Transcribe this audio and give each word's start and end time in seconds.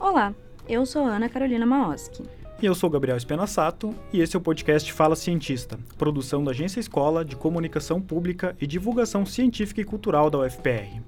Olá, 0.00 0.32
eu 0.68 0.86
sou 0.86 1.04
Ana 1.06 1.28
Carolina 1.28 1.66
Maoski. 1.66 2.22
E 2.62 2.66
eu 2.66 2.72
sou 2.72 2.88
Gabriel 2.88 3.16
Espenassato, 3.16 3.92
e 4.12 4.20
esse 4.20 4.36
é 4.36 4.38
o 4.38 4.40
podcast 4.40 4.92
Fala 4.92 5.16
Cientista, 5.16 5.76
produção 5.98 6.44
da 6.44 6.52
Agência 6.52 6.78
Escola 6.78 7.24
de 7.24 7.34
Comunicação 7.34 8.00
Pública 8.00 8.56
e 8.60 8.66
Divulgação 8.66 9.26
Científica 9.26 9.80
e 9.80 9.84
Cultural 9.84 10.30
da 10.30 10.38
UFPR. 10.38 11.02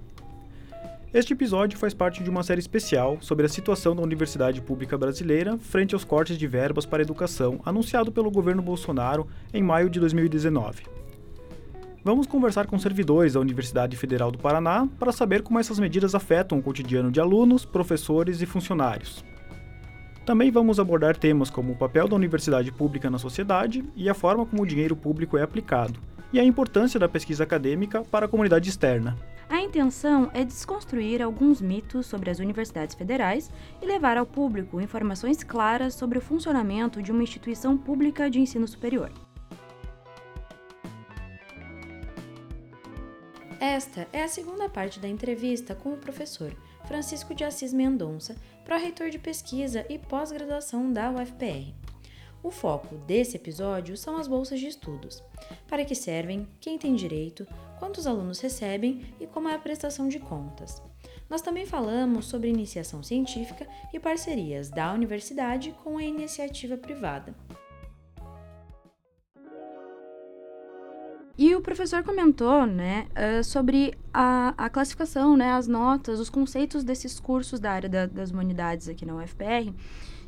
Este 1.14 1.34
episódio 1.34 1.78
faz 1.78 1.94
parte 1.94 2.20
de 2.20 2.30
uma 2.30 2.42
série 2.42 2.58
especial 2.58 3.16
sobre 3.20 3.46
a 3.46 3.48
situação 3.48 3.94
da 3.94 4.02
Universidade 4.02 4.60
Pública 4.60 4.98
Brasileira 4.98 5.56
frente 5.58 5.94
aos 5.94 6.04
cortes 6.04 6.36
de 6.36 6.48
verbas 6.48 6.84
para 6.84 7.00
a 7.00 7.06
educação 7.06 7.60
anunciado 7.64 8.10
pelo 8.10 8.30
governo 8.30 8.60
Bolsonaro 8.60 9.28
em 9.54 9.62
maio 9.62 9.88
de 9.88 10.00
2019. 10.00 10.99
Vamos 12.02 12.26
conversar 12.26 12.66
com 12.66 12.78
servidores 12.78 13.34
da 13.34 13.40
Universidade 13.40 13.94
Federal 13.94 14.30
do 14.30 14.38
Paraná 14.38 14.88
para 14.98 15.12
saber 15.12 15.42
como 15.42 15.58
essas 15.58 15.78
medidas 15.78 16.14
afetam 16.14 16.58
o 16.58 16.62
cotidiano 16.62 17.10
de 17.12 17.20
alunos, 17.20 17.66
professores 17.66 18.40
e 18.40 18.46
funcionários. 18.46 19.22
Também 20.24 20.50
vamos 20.50 20.80
abordar 20.80 21.14
temas 21.14 21.50
como 21.50 21.72
o 21.72 21.76
papel 21.76 22.08
da 22.08 22.16
universidade 22.16 22.72
pública 22.72 23.10
na 23.10 23.18
sociedade 23.18 23.84
e 23.94 24.08
a 24.08 24.14
forma 24.14 24.46
como 24.46 24.62
o 24.62 24.66
dinheiro 24.66 24.96
público 24.96 25.36
é 25.36 25.42
aplicado, 25.42 26.00
e 26.32 26.40
a 26.40 26.44
importância 26.44 26.98
da 26.98 27.08
pesquisa 27.08 27.44
acadêmica 27.44 28.02
para 28.02 28.24
a 28.24 28.28
comunidade 28.28 28.70
externa. 28.70 29.14
A 29.46 29.60
intenção 29.60 30.30
é 30.32 30.42
desconstruir 30.42 31.20
alguns 31.20 31.60
mitos 31.60 32.06
sobre 32.06 32.30
as 32.30 32.38
universidades 32.38 32.94
federais 32.94 33.50
e 33.82 33.84
levar 33.84 34.16
ao 34.16 34.24
público 34.24 34.80
informações 34.80 35.44
claras 35.44 35.92
sobre 35.94 36.16
o 36.16 36.22
funcionamento 36.22 37.02
de 37.02 37.12
uma 37.12 37.22
instituição 37.22 37.76
pública 37.76 38.30
de 38.30 38.40
ensino 38.40 38.66
superior. 38.66 39.10
Esta 43.60 44.08
é 44.10 44.22
a 44.22 44.28
segunda 44.28 44.70
parte 44.70 44.98
da 44.98 45.06
entrevista 45.06 45.74
com 45.74 45.92
o 45.92 45.98
professor 45.98 46.56
Francisco 46.86 47.34
de 47.34 47.44
Assis 47.44 47.74
Mendonça, 47.74 48.34
pró-reitor 48.64 49.10
de 49.10 49.18
pesquisa 49.18 49.84
e 49.86 49.98
pós-graduação 49.98 50.90
da 50.90 51.10
UFPR. 51.10 51.74
O 52.42 52.50
foco 52.50 52.96
desse 53.06 53.36
episódio 53.36 53.98
são 53.98 54.16
as 54.16 54.26
bolsas 54.26 54.58
de 54.58 54.66
estudos. 54.66 55.22
Para 55.68 55.84
que 55.84 55.94
servem, 55.94 56.48
quem 56.58 56.78
tem 56.78 56.94
direito, 56.94 57.46
quantos 57.78 58.06
alunos 58.06 58.40
recebem 58.40 59.04
e 59.20 59.26
como 59.26 59.50
é 59.50 59.54
a 59.54 59.58
prestação 59.58 60.08
de 60.08 60.18
contas. 60.18 60.82
Nós 61.28 61.42
também 61.42 61.66
falamos 61.66 62.24
sobre 62.24 62.48
iniciação 62.48 63.02
científica 63.02 63.68
e 63.92 64.00
parcerias 64.00 64.70
da 64.70 64.90
universidade 64.90 65.76
com 65.84 65.98
a 65.98 66.02
iniciativa 66.02 66.78
privada. 66.78 67.34
E 71.42 71.54
o 71.54 71.62
professor 71.62 72.02
comentou, 72.02 72.66
né, 72.66 73.06
uh, 73.16 73.42
sobre 73.42 73.94
a, 74.12 74.52
a, 74.58 74.68
classificação, 74.68 75.38
né, 75.38 75.52
as 75.52 75.66
notas, 75.66 76.20
os 76.20 76.28
conceitos 76.28 76.84
desses 76.84 77.18
cursos 77.18 77.58
da 77.58 77.72
área 77.72 77.88
da, 77.88 78.04
das 78.04 78.30
humanidades 78.30 78.90
aqui 78.90 79.06
na 79.06 79.16
UFPR. 79.16 79.72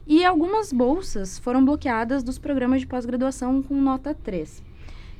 E 0.06 0.24
algumas 0.24 0.72
bolsas 0.72 1.38
foram 1.38 1.62
bloqueadas 1.62 2.22
dos 2.22 2.38
programas 2.38 2.80
de 2.80 2.86
pós-graduação 2.86 3.62
com 3.62 3.78
nota 3.78 4.14
3. 4.14 4.62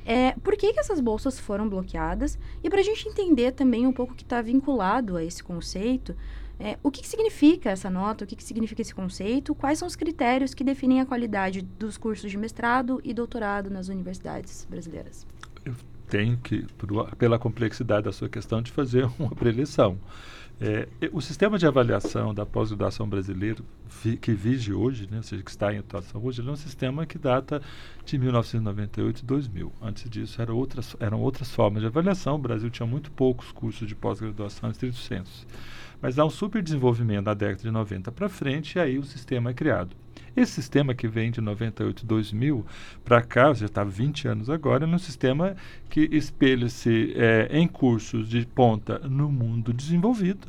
É, 0.03 0.31
por 0.43 0.57
que, 0.57 0.73
que 0.73 0.79
essas 0.79 0.99
bolsas 0.99 1.39
foram 1.39 1.69
bloqueadas? 1.69 2.39
E 2.63 2.71
para 2.71 2.79
a 2.79 2.83
gente 2.83 3.07
entender 3.07 3.51
também 3.51 3.85
um 3.85 3.93
pouco 3.93 4.15
que 4.15 4.23
está 4.23 4.41
vinculado 4.41 5.15
a 5.15 5.23
esse 5.23 5.43
conceito, 5.43 6.15
é, 6.59 6.75
o 6.81 6.89
que, 6.89 7.03
que, 7.03 7.07
significa 7.07 7.69
essa 7.69 7.91
nota, 7.91 8.23
o 8.23 8.27
que, 8.27 8.35
que 8.35 8.43
significa 8.43 8.81
esse 8.81 8.95
conceito, 8.95 9.53
quais 9.53 9.77
são 9.77 9.87
os 9.87 9.95
critérios 9.95 10.55
que 10.55 10.63
definem 10.63 11.01
a 11.01 11.05
qualidade 11.05 11.61
dos 11.61 11.99
cursos 11.99 12.31
de 12.31 12.37
mestrado 12.39 12.99
e 13.03 13.13
doutorado 13.13 13.69
nas 13.69 13.89
universidades 13.89 14.65
brasileiras? 14.67 15.31
Tenho 16.13 16.37
que, 16.37 16.63
por, 16.77 17.15
pela 17.15 17.39
complexidade 17.39 18.03
da 18.03 18.11
sua 18.11 18.29
questão, 18.29 18.61
de 18.61 18.71
fazer 18.71 19.09
uma 19.17 19.31
preleção. 19.31 19.97
É, 20.61 20.87
o 21.11 21.19
sistema 21.19 21.57
de 21.57 21.65
avaliação 21.65 22.31
da 22.31 22.45
pós-graduação 22.45 23.09
brasileiro 23.09 23.65
vi, 24.03 24.15
que 24.15 24.31
vige 24.31 24.71
hoje, 24.71 25.07
né, 25.09 25.17
ou 25.17 25.23
seja, 25.23 25.41
que 25.41 25.49
está 25.49 25.73
em 25.73 25.79
atuação 25.79 26.23
hoje, 26.23 26.47
é 26.47 26.51
um 26.51 26.55
sistema 26.55 27.07
que 27.07 27.17
data 27.17 27.59
de 28.05 28.19
1998 28.19 29.21
e 29.21 29.25
2000. 29.25 29.73
Antes 29.81 30.07
disso, 30.07 30.39
era 30.39 30.53
outras, 30.53 30.95
eram 30.99 31.19
outras 31.19 31.49
formas 31.49 31.81
de 31.81 31.87
avaliação. 31.87 32.35
O 32.35 32.37
Brasil 32.37 32.69
tinha 32.69 32.85
muito 32.85 33.11
poucos 33.11 33.51
cursos 33.51 33.87
de 33.87 33.95
pós-graduação 33.95 34.69
estrito 34.69 34.97
senso. 34.97 35.47
Mas 36.03 36.19
há 36.19 36.25
um 36.25 36.29
super 36.29 36.61
desenvolvimento 36.61 37.23
da 37.23 37.33
década 37.33 37.61
de 37.61 37.71
90 37.71 38.11
para 38.11 38.27
frente 38.27 38.75
e 38.75 38.79
aí 38.81 38.99
o 38.99 39.05
sistema 39.05 39.51
é 39.51 39.53
criado. 39.53 39.95
Esse 40.35 40.51
sistema 40.51 40.93
que 40.93 41.07
vem 41.07 41.31
de 41.31 41.39
98, 41.39 42.05
2000 42.05 42.65
para 43.05 43.21
cá, 43.21 43.53
já 43.53 43.67
está 43.67 43.85
20 43.85 44.27
anos 44.27 44.49
agora, 44.49 44.83
é 44.83 44.87
um 44.87 44.97
sistema 44.97 45.55
que 45.89 46.01
espelha-se 46.11 47.13
é, 47.15 47.47
em 47.57 47.65
cursos 47.69 48.27
de 48.27 48.45
ponta 48.45 48.99
no 48.99 49.31
mundo 49.31 49.71
desenvolvido, 49.71 50.45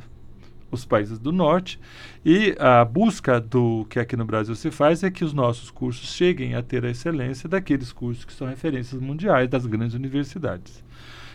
os 0.69 0.83
países 0.83 1.17
do 1.17 1.31
norte, 1.31 1.79
e 2.25 2.53
a 2.59 2.83
busca 2.83 3.39
do 3.39 3.85
que 3.89 3.97
aqui 3.97 4.17
no 4.17 4.25
Brasil 4.25 4.55
se 4.55 4.69
faz 4.71 5.03
é 5.03 5.09
que 5.09 5.23
os 5.23 5.31
nossos 5.31 5.71
cursos 5.71 6.13
cheguem 6.13 6.55
a 6.55 6.61
ter 6.61 6.83
a 6.83 6.89
excelência 6.89 7.47
daqueles 7.47 7.93
cursos 7.93 8.25
que 8.25 8.33
são 8.33 8.45
referências 8.45 8.99
mundiais 8.99 9.47
das 9.47 9.65
grandes 9.65 9.95
universidades. 9.95 10.83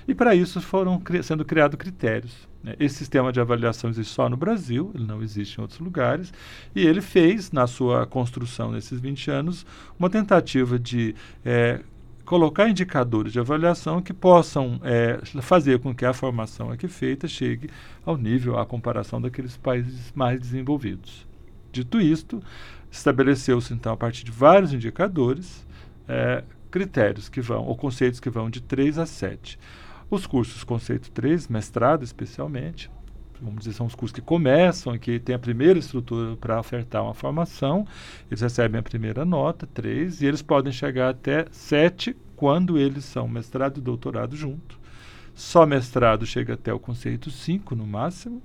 E 0.07 0.15
para 0.15 0.35
isso 0.35 0.61
foram 0.61 1.01
cri 1.01 1.23
sendo 1.23 1.43
criados 1.43 1.79
critérios. 1.79 2.50
Né? 2.63 2.75
Esse 2.79 2.97
sistema 2.97 3.33
de 3.33 3.41
avaliação 3.41 3.91
existe 3.91 4.13
só 4.13 4.29
no 4.29 4.37
Brasil, 4.37 4.91
ele 4.95 5.07
não 5.07 5.23
existe 5.23 5.59
em 5.59 5.63
outros 5.63 5.81
lugares, 5.81 6.33
e 6.75 6.87
ele 6.87 7.01
fez, 7.01 7.51
na 7.51 7.67
sua 7.67 8.07
construção 8.07 8.71
nesses 8.73 9.01
20 9.01 9.31
anos, 9.31 9.67
uma 9.99 10.11
tentativa 10.11 10.79
de 10.79 11.15
é, 11.45 11.81
colocar 12.25 12.69
indicadores 12.69 13.33
de 13.33 13.41
avaliação 13.41 14.01
que 14.01 14.13
possam 14.13 14.81
é, 14.85 15.19
fazer 15.43 15.81
com 15.81 15.95
que 15.95 16.05
a 16.05 16.13
formação 16.13 16.71
aqui 16.71 16.87
feita 16.87 17.27
chegue 17.27 17.69
ao 18.05 18.17
nível, 18.17 18.59
à 18.59 18.65
comparação 18.65 19.21
daqueles 19.21 19.57
países 19.57 20.13
mais 20.15 20.39
desenvolvidos. 20.39 21.27
Dito 21.73 22.01
isto, 22.01 22.43
estabeleceu-se 22.91 23.73
então, 23.73 23.93
a 23.93 23.97
partir 23.97 24.25
de 24.25 24.31
vários 24.31 24.73
indicadores, 24.73 25.67
é, 26.09 26.45
critérios 26.71 27.29
que 27.29 27.41
vão, 27.41 27.65
ou 27.65 27.77
conceitos 27.77 28.21
que 28.21 28.31
vão 28.31 28.49
de 28.49 28.61
3 28.61 28.99
a 28.99 29.07
7. 29.07 29.59
Os 30.11 30.27
cursos 30.27 30.65
conceito 30.65 31.09
3, 31.13 31.47
mestrado 31.47 32.03
especialmente, 32.03 32.91
vamos 33.41 33.61
dizer, 33.61 33.75
são 33.75 33.87
os 33.87 33.95
cursos 33.95 34.13
que 34.13 34.21
começam 34.21 34.99
que 34.99 35.21
têm 35.21 35.37
a 35.37 35.39
primeira 35.39 35.79
estrutura 35.79 36.37
para 36.37 36.59
ofertar 36.59 37.05
uma 37.05 37.15
formação, 37.15 37.87
eles 38.29 38.41
recebem 38.41 38.81
a 38.81 38.83
primeira 38.83 39.25
nota, 39.25 39.69
3, 39.69 40.21
e 40.21 40.27
eles 40.27 40.43
podem 40.43 40.73
chegar 40.73 41.11
até 41.11 41.47
7 41.53 42.17
quando 42.35 42.77
eles 42.77 43.05
são 43.05 43.29
mestrado 43.29 43.79
e 43.79 43.81
doutorado 43.81 44.35
junto. 44.35 44.81
Só 45.33 45.65
mestrado 45.65 46.27
chega 46.27 46.55
até 46.55 46.75
o 46.75 46.81
conceito 46.81 47.31
5 47.31 47.77
no 47.77 47.87
máximo, 47.87 48.43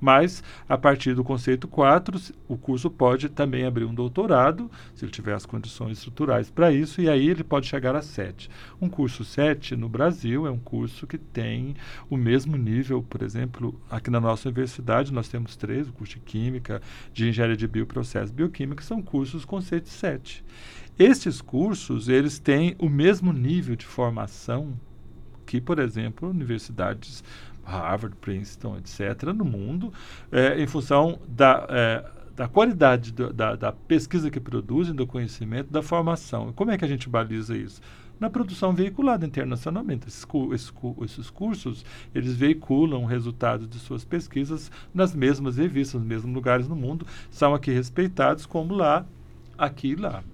mas, 0.00 0.42
a 0.68 0.78
partir 0.78 1.14
do 1.14 1.24
conceito 1.24 1.66
4, 1.66 2.20
o 2.46 2.56
curso 2.56 2.90
pode 2.90 3.28
também 3.28 3.64
abrir 3.64 3.84
um 3.84 3.94
doutorado, 3.94 4.70
se 4.94 5.04
ele 5.04 5.12
tiver 5.12 5.34
as 5.34 5.46
condições 5.46 5.98
estruturais 5.98 6.50
para 6.50 6.72
isso, 6.72 7.00
e 7.00 7.08
aí 7.08 7.28
ele 7.28 7.44
pode 7.44 7.66
chegar 7.66 7.96
a 7.96 8.02
7. 8.02 8.50
Um 8.80 8.88
curso 8.88 9.24
7 9.24 9.76
no 9.76 9.88
Brasil 9.88 10.46
é 10.46 10.50
um 10.50 10.58
curso 10.58 11.06
que 11.06 11.18
tem 11.18 11.74
o 12.08 12.16
mesmo 12.16 12.56
nível, 12.56 13.02
por 13.02 13.22
exemplo, 13.22 13.80
aqui 13.90 14.10
na 14.10 14.20
nossa 14.20 14.48
universidade 14.48 15.12
nós 15.12 15.28
temos 15.28 15.56
três, 15.56 15.88
o 15.88 15.92
curso 15.92 16.14
de 16.14 16.20
Química, 16.20 16.80
de 17.12 17.28
Engenharia 17.28 17.56
de 17.56 17.66
Bioprocesso 17.66 18.32
Bioquímica, 18.32 18.82
são 18.82 19.02
cursos 19.02 19.44
conceito 19.44 19.88
7. 19.88 20.44
Estes 20.98 21.40
cursos, 21.40 22.08
eles 22.08 22.38
têm 22.38 22.74
o 22.78 22.88
mesmo 22.88 23.32
nível 23.32 23.76
de 23.76 23.86
formação 23.86 24.74
que, 25.46 25.60
por 25.60 25.78
exemplo, 25.78 26.28
universidades 26.28 27.24
Harvard, 27.68 28.16
Princeton, 28.16 28.78
etc., 28.78 29.32
no 29.34 29.44
mundo, 29.44 29.92
é, 30.32 30.60
em 30.60 30.66
função 30.66 31.18
da, 31.28 31.66
é, 31.68 32.04
da 32.34 32.48
qualidade 32.48 33.12
do, 33.12 33.32
da, 33.32 33.54
da, 33.54 33.72
pesquisa 33.72 34.30
que 34.30 34.40
produzem, 34.40 34.94
do 34.94 35.06
conhecimento, 35.06 35.70
da 35.70 35.82
formação. 35.82 36.52
Como 36.54 36.70
é 36.70 36.78
que 36.78 36.84
a 36.84 36.88
gente 36.88 37.08
baliza 37.08 37.56
isso? 37.56 37.80
Na 38.18 38.28
produção 38.30 38.72
veiculada 38.72 39.24
internacionalmente. 39.26 40.08
Esses, 40.08 40.26
esses, 40.52 40.72
esses 41.02 41.30
cursos, 41.30 41.84
eles 42.14 42.34
veiculam 42.34 43.04
resultados 43.04 43.68
de 43.68 43.78
suas 43.78 44.04
pesquisas 44.04 44.70
nas 44.92 45.14
mesmas 45.14 45.56
revistas, 45.56 46.00
nos 46.00 46.08
mesmos 46.08 46.34
lugares 46.34 46.66
no 46.66 46.74
mundo, 46.74 47.06
são 47.30 47.54
aqui 47.54 47.70
respeitados 47.70 48.46
como 48.46 48.74
lá, 48.74 49.06
aqui 49.56 49.88
e 49.88 49.96
lá. 49.96 50.24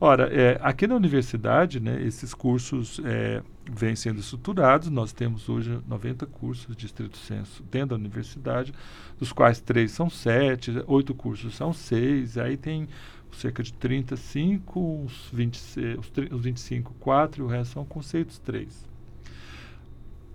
Ora, 0.00 0.28
é, 0.32 0.58
aqui 0.62 0.86
na 0.86 0.94
universidade, 0.94 1.80
né, 1.80 2.02
esses 2.02 2.34
cursos 2.34 3.00
é, 3.04 3.42
vêm 3.70 3.96
sendo 3.96 4.20
estruturados. 4.20 4.90
Nós 4.90 5.12
temos 5.12 5.48
hoje 5.48 5.78
90 5.86 6.26
cursos 6.26 6.76
de 6.76 6.86
estrito 6.86 7.16
senso 7.16 7.62
dentro 7.70 7.90
da 7.90 7.96
universidade, 7.96 8.72
dos 9.18 9.32
quais 9.32 9.60
três 9.60 9.92
são 9.92 10.10
sete, 10.10 10.72
oito 10.86 11.14
cursos 11.14 11.54
são 11.54 11.72
seis, 11.72 12.36
aí 12.36 12.56
tem 12.56 12.88
cerca 13.32 13.62
de 13.62 13.72
35, 13.72 14.80
uns, 14.80 15.28
20, 15.32 15.58
os, 15.98 16.12
os 16.32 16.40
25, 16.40 16.94
4 16.94 17.42
e 17.42 17.44
o 17.44 17.48
resto 17.48 17.74
são 17.74 17.84
conceitos 17.84 18.38
3. 18.38 18.88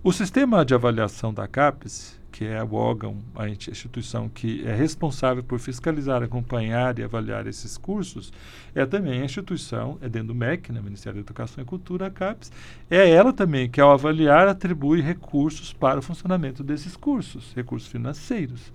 O 0.02 0.12
sistema 0.12 0.64
de 0.64 0.74
avaliação 0.74 1.32
da 1.32 1.46
CAPES, 1.46 2.19
que 2.40 2.46
é 2.46 2.64
o 2.64 2.72
órgão, 2.72 3.18
a 3.36 3.46
instituição 3.50 4.26
que 4.26 4.66
é 4.66 4.74
responsável 4.74 5.42
por 5.42 5.58
fiscalizar, 5.58 6.22
acompanhar 6.22 6.98
e 6.98 7.02
avaliar 7.02 7.46
esses 7.46 7.76
cursos, 7.76 8.32
é 8.74 8.86
também 8.86 9.20
a 9.20 9.24
instituição, 9.26 9.98
é 10.00 10.08
dentro 10.08 10.28
do 10.28 10.34
MEC, 10.34 10.72
né, 10.72 10.80
Ministério 10.80 11.16
da 11.16 11.26
Educação 11.26 11.62
e 11.62 11.66
Cultura, 11.66 12.06
a 12.06 12.10
CAPES, 12.10 12.50
é 12.88 13.10
ela 13.10 13.30
também 13.30 13.68
que, 13.68 13.78
ao 13.78 13.92
avaliar, 13.92 14.48
atribui 14.48 15.02
recursos 15.02 15.74
para 15.74 15.98
o 15.98 16.02
funcionamento 16.02 16.64
desses 16.64 16.96
cursos, 16.96 17.52
recursos 17.54 17.90
financeiros. 17.90 18.72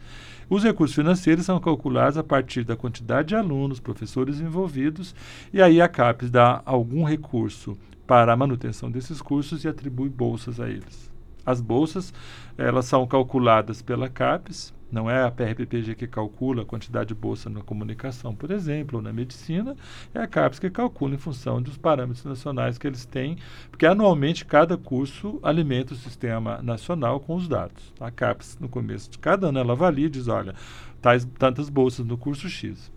Os 0.47 0.63
recursos 0.63 0.95
financeiros 0.95 1.43
são 1.43 1.59
calculados 1.59 2.19
a 2.19 2.23
partir 2.23 2.63
da 2.63 2.75
quantidade 2.75 3.29
de 3.29 3.35
alunos, 3.35 3.79
professores 3.79 4.39
envolvidos, 4.39 5.15
e 5.51 5.59
aí 5.59 5.81
a 5.81 5.87
CAPES 5.87 6.29
dá 6.29 6.61
algum 6.67 7.03
recurso 7.03 7.75
para 8.05 8.31
a 8.31 8.37
manutenção 8.37 8.91
desses 8.91 9.23
cursos 9.23 9.63
e 9.63 9.67
atribui 9.67 10.07
bolsas 10.07 10.59
a 10.59 10.69
eles. 10.69 11.14
As 11.45 11.61
bolsas, 11.61 12.13
elas 12.57 12.85
são 12.85 13.05
calculadas 13.05 13.81
pela 13.81 14.09
CAPES, 14.09 14.73
não 14.91 15.09
é 15.09 15.23
a 15.23 15.31
PRPPG 15.31 15.95
que 15.95 16.07
calcula 16.07 16.61
a 16.61 16.65
quantidade 16.65 17.09
de 17.09 17.15
bolsa 17.15 17.49
na 17.49 17.61
comunicação, 17.61 18.33
por 18.33 18.49
exemplo, 18.49 18.97
ou 18.97 19.03
na 19.03 19.11
medicina, 19.11 19.75
é 20.13 20.19
a 20.19 20.27
CAPES 20.27 20.59
que 20.59 20.69
calcula 20.69 21.15
em 21.15 21.17
função 21.17 21.61
dos 21.61 21.77
parâmetros 21.77 22.23
nacionais 22.23 22.77
que 22.77 22.87
eles 22.87 23.05
têm, 23.05 23.37
porque 23.69 23.85
anualmente 23.85 24.45
cada 24.45 24.77
curso 24.77 25.39
alimenta 25.43 25.93
o 25.93 25.97
sistema 25.97 26.61
nacional 26.61 27.19
com 27.19 27.35
os 27.35 27.47
dados. 27.47 27.93
A 27.99 28.09
CAPES, 28.09 28.57
no 28.59 28.69
começo 28.69 29.11
de 29.11 29.19
cada 29.19 29.47
ano, 29.47 29.59
ela 29.59 29.73
avalia 29.73 30.05
e 30.05 30.09
diz, 30.09 30.27
olha, 30.27 30.55
tais, 31.01 31.27
tantas 31.37 31.69
bolsas 31.69 32.05
no 32.05 32.17
curso 32.17 32.47
X. 32.47 32.94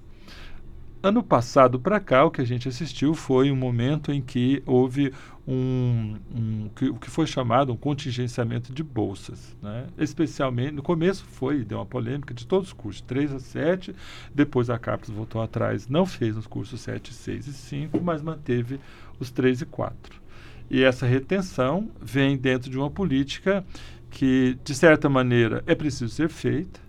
Ano 1.00 1.22
passado 1.22 1.78
para 1.78 2.00
cá, 2.00 2.24
o 2.24 2.30
que 2.30 2.40
a 2.40 2.44
gente 2.44 2.68
assistiu 2.68 3.14
foi 3.14 3.52
um 3.52 3.56
momento 3.56 4.10
em 4.10 4.20
que 4.20 4.60
houve 4.66 5.12
um, 5.46 6.16
um 6.34 6.68
que, 6.74 6.88
o 6.88 6.96
que 6.96 7.08
foi 7.08 7.24
chamado 7.24 7.72
um 7.72 7.76
contingenciamento 7.76 8.72
de 8.72 8.82
bolsas. 8.82 9.56
Né? 9.62 9.86
Especialmente, 9.96 10.72
no 10.72 10.82
começo 10.82 11.24
foi, 11.24 11.64
deu 11.64 11.78
uma 11.78 11.86
polêmica 11.86 12.34
de 12.34 12.44
todos 12.44 12.68
os 12.68 12.72
cursos, 12.72 13.00
3 13.02 13.32
a 13.32 13.38
7, 13.38 13.94
depois 14.34 14.68
a 14.68 14.76
CAPES 14.76 15.10
voltou 15.10 15.40
atrás, 15.40 15.86
não 15.86 16.04
fez 16.04 16.36
os 16.36 16.48
cursos 16.48 16.80
7, 16.80 17.14
6 17.14 17.46
e 17.46 17.52
5, 17.52 18.00
mas 18.02 18.20
manteve 18.20 18.80
os 19.20 19.30
3 19.30 19.60
e 19.60 19.66
4. 19.66 20.20
E 20.68 20.82
essa 20.82 21.06
retenção 21.06 21.88
vem 22.02 22.36
dentro 22.36 22.68
de 22.68 22.76
uma 22.76 22.90
política 22.90 23.64
que, 24.10 24.58
de 24.64 24.74
certa 24.74 25.08
maneira, 25.08 25.62
é 25.64 25.76
preciso 25.76 26.12
ser 26.12 26.28
feita, 26.28 26.87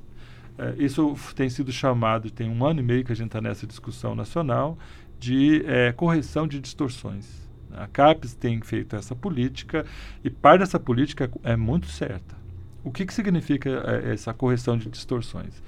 é, 0.60 0.76
isso 0.78 1.16
tem 1.34 1.50
sido 1.50 1.72
chamado, 1.72 2.30
tem 2.30 2.50
um 2.50 2.66
ano 2.66 2.82
e 2.82 2.84
meio 2.84 3.06
que 3.06 3.14
a 3.14 3.16
gente 3.16 3.28
está 3.28 3.40
nessa 3.40 3.66
discussão 3.66 4.14
nacional, 4.14 4.78
de 5.18 5.64
é, 5.66 5.94
correção 5.94 6.46
de 6.46 6.60
distorções. 6.60 7.48
A 7.72 7.88
CAPES 7.88 8.36
tem 8.36 8.60
feito 8.62 8.96
essa 8.96 9.16
política 9.16 9.86
e 10.22 10.30
parte 10.30 10.60
dessa 10.60 10.80
política 10.80 11.32
é 11.44 11.56
muito 11.56 11.88
certa. 11.88 12.36
O 12.84 12.92
que, 12.92 13.06
que 13.06 13.14
significa 13.14 13.70
é, 13.70 14.14
essa 14.14 14.34
correção 14.34 14.78
de 14.78 14.90
distorções? 14.90 15.64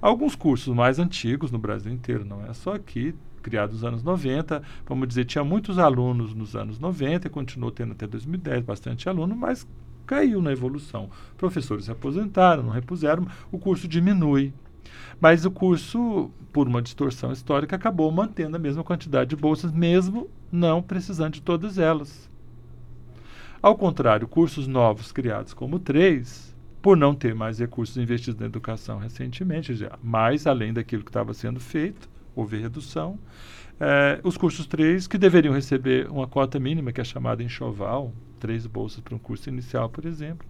Alguns 0.00 0.36
cursos 0.36 0.72
mais 0.72 1.00
antigos 1.00 1.50
no 1.50 1.58
Brasil 1.58 1.92
inteiro, 1.92 2.24
não 2.24 2.44
é 2.46 2.52
só 2.52 2.74
aqui, 2.74 3.14
criados 3.42 3.76
nos 3.76 3.84
anos 3.84 4.02
90, 4.02 4.62
vamos 4.86 5.08
dizer, 5.08 5.24
tinha 5.24 5.42
muitos 5.42 5.78
alunos 5.78 6.34
nos 6.34 6.54
anos 6.54 6.78
90 6.78 7.26
e 7.26 7.30
continuou 7.30 7.72
tendo 7.72 7.92
até 7.92 8.06
2010 8.06 8.64
bastante 8.64 9.08
aluno, 9.08 9.34
mas 9.34 9.66
caiu 10.06 10.40
na 10.40 10.52
evolução. 10.52 11.10
Professores 11.36 11.86
se 11.86 11.90
aposentaram, 11.90 12.62
não 12.62 12.70
repuseram, 12.70 13.26
o 13.50 13.58
curso 13.58 13.88
diminui. 13.88 14.52
Mas 15.20 15.44
o 15.44 15.50
curso, 15.50 16.30
por 16.52 16.68
uma 16.68 16.82
distorção 16.82 17.32
histórica, 17.32 17.76
acabou 17.76 18.10
mantendo 18.12 18.56
a 18.56 18.60
mesma 18.60 18.84
quantidade 18.84 19.30
de 19.30 19.36
bolsas, 19.36 19.72
mesmo 19.72 20.28
não 20.52 20.82
precisando 20.82 21.34
de 21.34 21.42
todas 21.42 21.78
elas. 21.78 22.30
Ao 23.62 23.74
contrário, 23.76 24.28
cursos 24.28 24.66
novos 24.66 25.10
criados 25.10 25.52
como 25.52 25.78
três, 25.78 26.54
por 26.80 26.96
não 26.96 27.14
ter 27.14 27.34
mais 27.34 27.58
recursos 27.58 27.96
investidos 27.96 28.38
na 28.38 28.46
educação 28.46 28.98
recentemente, 28.98 29.74
já, 29.74 29.98
mais 30.02 30.46
além 30.46 30.72
daquilo 30.72 31.02
que 31.02 31.10
estava 31.10 31.34
sendo 31.34 31.58
feito, 31.58 32.08
houve 32.34 32.58
redução. 32.58 33.18
É, 33.80 34.20
os 34.22 34.36
cursos 34.36 34.66
três, 34.66 35.06
que 35.06 35.18
deveriam 35.18 35.52
receber 35.52 36.08
uma 36.08 36.28
cota 36.28 36.60
mínima, 36.60 36.92
que 36.92 37.00
é 37.00 37.04
chamada 37.04 37.42
enxoval, 37.42 38.12
três 38.36 38.66
bolsas 38.66 39.00
para 39.00 39.14
um 39.14 39.18
curso 39.18 39.48
inicial, 39.48 39.88
por 39.88 40.04
exemplo, 40.04 40.46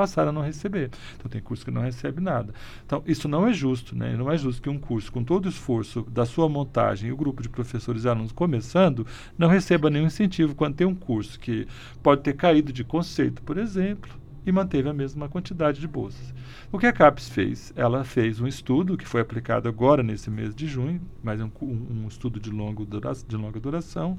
passaram 0.00 0.30
a 0.30 0.32
não 0.32 0.42
receber. 0.42 0.90
Então, 1.16 1.30
tem 1.30 1.42
curso 1.42 1.64
que 1.64 1.70
não 1.70 1.82
recebe 1.82 2.20
nada. 2.22 2.54
Então, 2.86 3.02
isso 3.06 3.28
não 3.28 3.46
é 3.46 3.52
justo, 3.52 3.94
né? 3.94 4.16
Não 4.16 4.30
é 4.30 4.38
justo 4.38 4.62
que 4.62 4.70
um 4.70 4.78
curso, 4.78 5.12
com 5.12 5.22
todo 5.22 5.46
o 5.46 5.48
esforço 5.48 6.02
da 6.02 6.24
sua 6.24 6.48
montagem 6.48 7.10
e 7.10 7.12
o 7.12 7.16
grupo 7.16 7.42
de 7.42 7.48
professores 7.48 8.04
e 8.04 8.08
alunos 8.08 8.32
começando, 8.32 9.06
não 9.36 9.48
receba 9.48 9.90
nenhum 9.90 10.06
incentivo 10.06 10.54
quando 10.54 10.76
tem 10.76 10.86
um 10.86 10.94
curso 10.94 11.38
que 11.38 11.66
pode 12.02 12.22
ter 12.22 12.34
caído 12.34 12.72
de 12.72 12.82
conceito, 12.82 13.42
por 13.42 13.58
exemplo, 13.58 14.19
e 14.44 14.52
manteve 14.52 14.88
a 14.88 14.92
mesma 14.92 15.28
quantidade 15.28 15.80
de 15.80 15.88
bolsas. 15.88 16.34
O 16.72 16.78
que 16.78 16.86
a 16.86 16.92
CAPES 16.92 17.28
fez? 17.28 17.72
Ela 17.76 18.04
fez 18.04 18.40
um 18.40 18.46
estudo 18.46 18.96
que 18.96 19.06
foi 19.06 19.20
aplicado 19.20 19.68
agora 19.68 20.02
nesse 20.02 20.30
mês 20.30 20.54
de 20.54 20.66
junho, 20.66 21.00
mas 21.22 21.40
um, 21.40 21.50
um, 21.60 22.06
estudo 22.08 22.40
de, 22.40 22.50
longo 22.50 22.84
dura 22.84 23.12
de 23.26 23.36
longa 23.36 23.60
duração, 23.60 24.18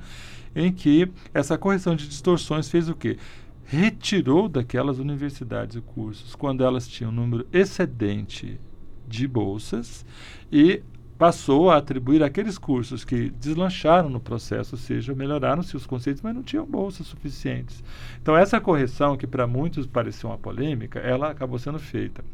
em 0.56 0.72
que 0.72 1.10
essa 1.34 1.58
correção 1.58 1.96
de 1.96 2.08
distorções 2.08 2.70
fez 2.70 2.90
o 2.90 2.96
quê? 2.96 3.18
Retirou 3.64 4.50
daquelas 4.50 5.00
universidades 5.00 5.76
e 5.78 5.82
cursos, 5.82 6.36
quando 6.36 6.64
elas 6.64 6.88
tinham 6.88 7.12
um 7.12 7.16
número 7.16 7.48
excedente 7.54 8.60
de 9.08 9.28
bolsas, 9.28 10.06
e 10.52 10.84
passou 11.22 11.70
a 11.70 11.78
atribuir 11.78 12.24
aqueles 12.24 12.58
cursos 12.58 13.06
que 13.06 13.30
deslancharam 13.30 14.10
no 14.10 14.20
processo, 14.20 14.74
ou 14.74 14.80
seja, 14.80 15.14
melhoraram-se 15.14 15.78
os 15.78 15.86
conceitos, 15.86 16.24
mas 16.24 16.34
não 16.34 16.42
tinham 16.42 16.66
bolsas 16.66 17.06
suficientes. 17.06 17.84
Então, 18.20 18.36
essa 18.36 18.60
correção, 18.60 19.16
que 19.16 19.28
para 19.28 19.46
muitos 19.46 19.86
pareceu 19.86 20.32
uma 20.32 20.38
polêmica, 20.40 20.98
ela 20.98 21.30
acabou 21.30 21.60
sendo 21.60 21.78
feita. 21.78 22.26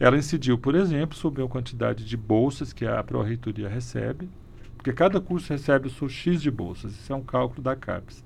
Ela 0.00 0.16
incidiu, 0.16 0.56
por 0.56 0.74
exemplo, 0.74 1.14
sobre 1.14 1.42
a 1.42 1.46
quantidade 1.46 2.02
de 2.02 2.16
bolsas 2.16 2.72
que 2.72 2.86
a 2.86 3.02
Pró-Reitoria 3.02 3.68
recebe, 3.68 4.26
porque 4.74 4.94
cada 4.94 5.20
curso 5.20 5.52
recebe 5.52 5.88
o 5.88 5.90
seu 5.90 6.08
X 6.08 6.40
de 6.40 6.50
bolsas, 6.50 6.92
isso 6.92 7.12
é 7.12 7.16
um 7.16 7.22
cálculo 7.22 7.60
da 7.60 7.76
CAPES. 7.76 8.24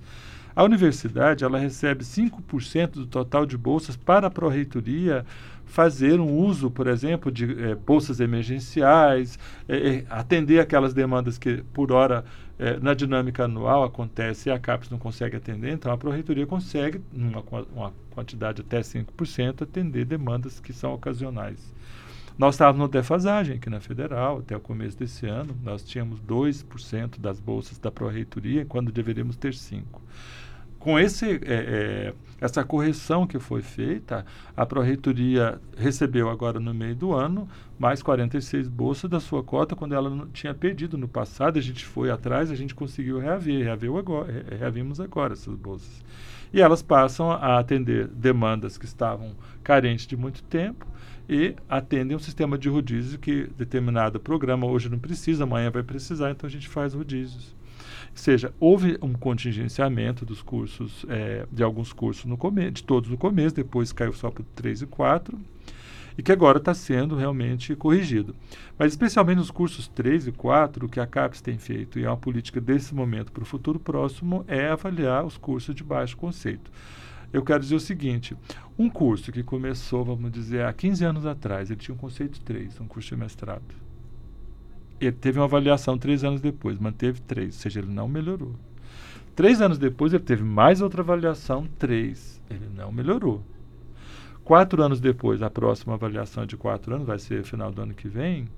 A 0.59 0.65
universidade 0.65 1.45
ela 1.45 1.57
recebe 1.57 2.03
5% 2.03 2.91
do 2.91 3.07
total 3.07 3.47
de 3.47 3.57
bolsas 3.57 3.97
para 3.97 4.27
a 4.27 4.31
pró-reitoria 4.31 5.25
fazer 5.65 6.19
um 6.19 6.37
uso, 6.37 6.69
por 6.69 6.89
exemplo, 6.89 7.31
de 7.31 7.45
eh, 7.45 7.77
bolsas 7.77 8.19
emergenciais, 8.19 9.39
eh, 9.69 10.03
atender 10.11 10.59
aquelas 10.59 10.93
demandas 10.93 11.39
que, 11.39 11.63
por 11.73 11.93
hora, 11.93 12.25
eh, 12.59 12.77
na 12.83 12.93
dinâmica 12.93 13.45
anual 13.45 13.85
acontece 13.85 14.49
e 14.49 14.53
a 14.53 14.59
CAPES 14.59 14.91
não 14.91 14.99
consegue 14.99 15.37
atender, 15.37 15.71
então 15.71 15.93
a 15.93 15.97
Pró-Reitoria 15.97 16.45
consegue, 16.45 17.01
numa 17.13 17.45
uma 17.73 17.93
quantidade 18.11 18.61
até 18.61 18.83
5%, 18.83 19.63
atender 19.63 20.07
demandas 20.07 20.59
que 20.59 20.73
são 20.73 20.93
ocasionais. 20.93 21.73
Nós 22.37 22.57
estávamos 22.57 22.81
no 22.81 22.89
defasagem 22.89 23.59
aqui 23.59 23.71
na 23.71 23.79
Federal, 23.79 24.39
até 24.39 24.57
o 24.57 24.61
começo 24.61 24.99
desse 24.99 25.25
ano, 25.25 25.57
nós 25.63 25.85
tínhamos 25.85 26.21
2% 26.21 27.21
das 27.21 27.39
bolsas 27.39 27.79
da 27.79 27.93
Pró-Reitoria, 27.93 28.65
quando 28.65 28.91
deveríamos 28.91 29.37
ter 29.37 29.53
5% 29.53 29.85
com 30.79 30.99
esse, 30.99 31.27
é, 31.27 31.41
é, 31.45 32.15
essa 32.41 32.63
correção 32.65 33.27
que 33.27 33.39
foi 33.39 33.63
feita, 33.63 34.25
a 34.57 34.65
Pró-Reitoria 34.65 35.61
recebeu 35.77 36.31
agora 36.31 36.61
no 36.61 36.73
meio 36.73 36.95
do 36.95 37.13
ano 37.13 37.49
mais 37.79 38.01
46 38.01 38.69
bolsas 38.69 39.11
da 39.11 39.19
sua 39.19 39.43
cota, 39.43 39.75
quando 39.75 39.95
ela 39.95 40.09
não 40.09 40.27
tinha 40.29 40.55
perdido 40.55 40.97
no 40.97 41.09
passado, 41.09 41.59
a 41.59 41.63
gente 41.63 41.85
foi 41.85 42.11
atrás, 42.11 42.51
a 42.51 42.55
gente 42.55 42.75
conseguiu 42.75 43.19
reaver, 43.19 43.65
reaveu 43.65 43.99
agora, 43.99 44.45
reavimos 44.57 45.01
agora 45.01 45.33
essas 45.33 45.55
bolsas. 45.55 46.03
E 46.53 46.61
elas 46.61 46.81
passam 46.81 47.31
a 47.31 47.59
atender 47.59 48.07
demandas 48.07 48.79
que 48.79 48.87
estavam 48.87 49.33
carentes 49.63 50.07
de 50.07 50.17
muito 50.17 50.43
tempo 50.45 50.87
e 51.29 51.55
atendem 51.69 52.17
um 52.17 52.21
sistema 52.21 52.57
de 52.57 52.69
rodízio 52.69 53.19
que 53.19 53.49
determinado 53.57 54.19
programa 54.19 54.67
hoje 54.67 54.89
não 54.89 54.99
precisa, 54.99 55.43
amanhã 55.45 55.71
vai 55.71 55.83
precisar, 55.83 56.31
então 56.31 56.47
a 56.47 56.51
gente 56.51 56.69
faz 56.69 56.95
rodízios 56.95 57.58
seja, 58.15 58.53
houve 58.59 58.99
um 59.03 59.13
contingenciamento 59.13 60.25
dos 60.25 60.43
cursos, 60.43 61.05
é, 61.09 61.47
de 61.51 61.63
alguns 61.63 61.93
cursos 61.93 62.25
no 62.25 62.37
começo, 62.37 62.73
de 62.73 62.85
todos 62.85 63.11
no 63.11 63.17
começo, 63.17 63.55
depois 63.55 63.93
caiu 63.93 64.13
só 64.13 64.31
para 64.31 64.45
3 64.55 64.83
e 64.83 64.87
4, 64.87 65.39
e 66.17 66.23
que 66.23 66.33
agora 66.33 66.59
está 66.59 66.75
sendo 66.75 67.15
realmente 67.15 67.77
corrigido. 67.77 68.35
Mas 68.77 68.93
especialmente 68.93 69.39
nos 69.39 69.51
cursos 69.51 69.87
3 69.89 70.27
e 70.27 70.33
4, 70.33 70.87
o 70.87 70.89
que 70.89 70.99
a 70.99 71.07
CAPES 71.07 71.41
tem 71.41 71.59
feito, 71.59 71.99
e 71.99 72.05
é 72.05 72.09
uma 72.09 72.17
política 72.17 72.61
desse 72.61 72.95
momento 72.95 73.31
para 73.31 73.43
o 73.43 73.47
futuro 73.47 73.79
próximo, 73.79 74.45
é 74.49 74.69
avaliar 74.69 75.25
os 75.25 75.37
cursos 75.37 75.75
de 75.75 75.85
baixo 75.85 76.17
conceito. 76.17 76.71
Eu 77.33 77.43
quero 77.43 77.61
dizer 77.61 77.75
o 77.75 77.81
seguinte: 77.81 78.37
um 78.79 78.89
curso 78.89 79.31
que 79.31 79.43
começou, 79.43 80.05
vamos 80.05 80.33
dizer, 80.33 80.65
há 80.65 80.73
15 80.73 81.05
anos 81.05 81.27
atrás, 81.27 81.71
ele 81.71 81.79
tinha 81.79 81.95
um 81.95 81.99
conceito 81.99 82.41
3, 82.41 82.81
um 82.81 82.89
curso 82.89 83.11
de 83.11 83.17
mestrado 83.17 83.88
ele 85.01 85.17
teve 85.17 85.39
uma 85.39 85.45
avaliação 85.45 85.97
três 85.99 86.25
anos 86.25 86.41
depois, 86.41 86.79
manteve 86.79 87.21
três, 87.21 87.55
ou 87.55 87.61
seja, 87.61 87.81
ele 87.81 87.93
não 87.93 88.09
melhorou. 88.09 88.55
Três 89.35 89.61
anos 89.61 89.79
depois, 89.79 90.13
ele 90.13 90.25
teve 90.25 90.43
mais 90.43 90.81
outra 90.81 91.03
avaliação, 91.03 91.67
três, 91.79 92.41
ele 92.51 92.69
não 92.75 92.91
melhorou. 92.91 93.43
Quatro 94.43 94.83
anos 94.83 95.01
depois, 95.01 95.43
a 95.43 95.51
próxima 95.51 95.95
avaliação 95.95 96.47
de 96.47 96.57
quatro 96.57 96.95
anos, 96.95 97.07
vai 97.07 97.19
ser 97.19 97.45
final 97.45 97.71
do 97.71 97.83
ano 97.83 97.95
que 97.95 98.09
vem, 98.09 98.49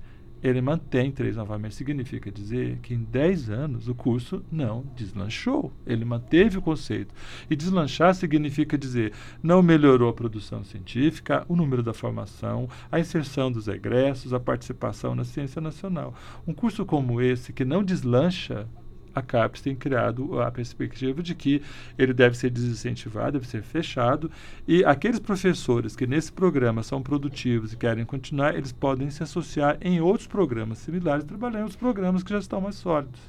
ele 0.42 0.60
mantém 0.60 1.10
três 1.10 1.36
novamente, 1.36 1.74
significa 1.74 2.30
dizer 2.30 2.78
que 2.82 2.94
em 2.94 3.02
10 3.02 3.50
anos 3.50 3.88
o 3.88 3.94
curso 3.94 4.42
não 4.50 4.84
deslanchou. 4.96 5.72
Ele 5.86 6.04
manteve 6.04 6.58
o 6.58 6.62
conceito. 6.62 7.14
E 7.48 7.56
deslanchar 7.56 8.14
significa 8.14 8.78
dizer 8.78 9.12
não 9.42 9.62
melhorou 9.62 10.08
a 10.08 10.14
produção 10.14 10.64
científica, 10.64 11.44
o 11.48 11.56
número 11.56 11.82
da 11.82 11.92
formação, 11.92 12.68
a 12.90 12.98
inserção 12.98 13.50
dos 13.52 13.68
egressos, 13.68 14.32
a 14.32 14.40
participação 14.40 15.14
na 15.14 15.24
ciência 15.24 15.60
nacional. 15.60 16.14
Um 16.46 16.54
curso 16.54 16.84
como 16.84 17.20
esse, 17.20 17.52
que 17.52 17.64
não 17.64 17.84
deslancha, 17.84 18.66
a 19.14 19.22
CAPES 19.22 19.62
tem 19.62 19.74
criado 19.74 20.40
a 20.40 20.50
perspectiva 20.50 21.22
de 21.22 21.34
que 21.34 21.62
ele 21.98 22.12
deve 22.12 22.36
ser 22.36 22.50
desincentivado, 22.50 23.32
deve 23.32 23.46
ser 23.46 23.62
fechado, 23.62 24.30
e 24.66 24.84
aqueles 24.84 25.18
professores 25.18 25.96
que 25.96 26.06
nesse 26.06 26.32
programa 26.32 26.82
são 26.82 27.02
produtivos 27.02 27.72
e 27.72 27.76
querem 27.76 28.04
continuar, 28.04 28.54
eles 28.54 28.72
podem 28.72 29.10
se 29.10 29.22
associar 29.22 29.78
em 29.80 30.00
outros 30.00 30.26
programas 30.26 30.78
similares, 30.78 31.24
trabalhar 31.24 31.60
em 31.60 31.62
outros 31.62 31.80
programas 31.80 32.22
que 32.22 32.30
já 32.30 32.38
estão 32.38 32.60
mais 32.60 32.76
sólidos. 32.76 33.20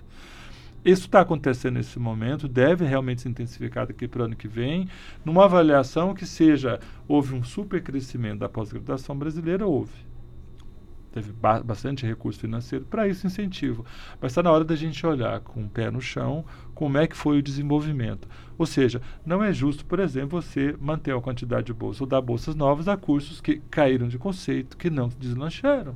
Isso 0.84 1.06
está 1.06 1.22
acontecendo 1.22 1.76
nesse 1.76 2.00
momento, 2.00 2.48
deve 2.48 2.86
realmente 2.86 3.22
ser 3.22 3.30
intensificado 3.30 3.92
aqui 3.92 4.08
para 4.08 4.24
o 4.24 4.26
ano 4.26 4.36
que 4.36 4.48
vem, 4.48 4.90
numa 5.24 5.46
avaliação 5.46 6.16
que 6.16 6.26
seja, 6.26 6.80
houve 7.08 7.36
um 7.36 7.44
supercrescimento 7.44 8.40
da 8.40 8.50
pós-graduação 8.50 9.16
brasileira, 9.16 9.68
houve 9.68 9.94
teve 11.12 11.32
ba 11.32 11.62
bastante 11.62 12.06
recurso 12.06 12.40
financeiro 12.40 12.86
para 12.86 13.08
isso 13.08 13.28
incentivo. 13.28 13.86
Mas 14.20 14.32
está 14.32 14.42
na 14.42 14.52
hora 14.52 14.64
da 14.64 14.76
gente 14.76 15.06
olhar 15.06 15.40
com 15.42 15.64
o 15.64 15.70
pé 15.70 15.92
no 15.92 16.02
chão 16.02 16.46
como 16.74 16.98
é 16.98 17.08
que 17.08 17.16
foi 17.16 17.40
o 17.40 17.44
desenvolvimento. 17.44 18.28
Ou 18.58 18.66
seja, 18.66 19.02
não 19.26 19.44
é 19.44 19.52
justo, 19.54 19.86
por 19.86 20.00
exemplo, 20.00 20.42
você 20.42 20.76
manter 20.80 21.16
a 21.16 21.22
quantidade 21.22 21.68
de 21.68 21.74
bolsas 21.74 22.02
ou 22.02 22.08
dar 22.08 22.22
bolsas 22.22 22.56
novas 22.56 22.88
a 22.88 22.98
cursos 22.98 23.42
que 23.42 23.62
caíram 23.70 24.08
de 24.08 24.18
conceito, 24.18 24.78
que 24.78 24.90
não 24.90 25.10
deslancharam. 25.10 25.96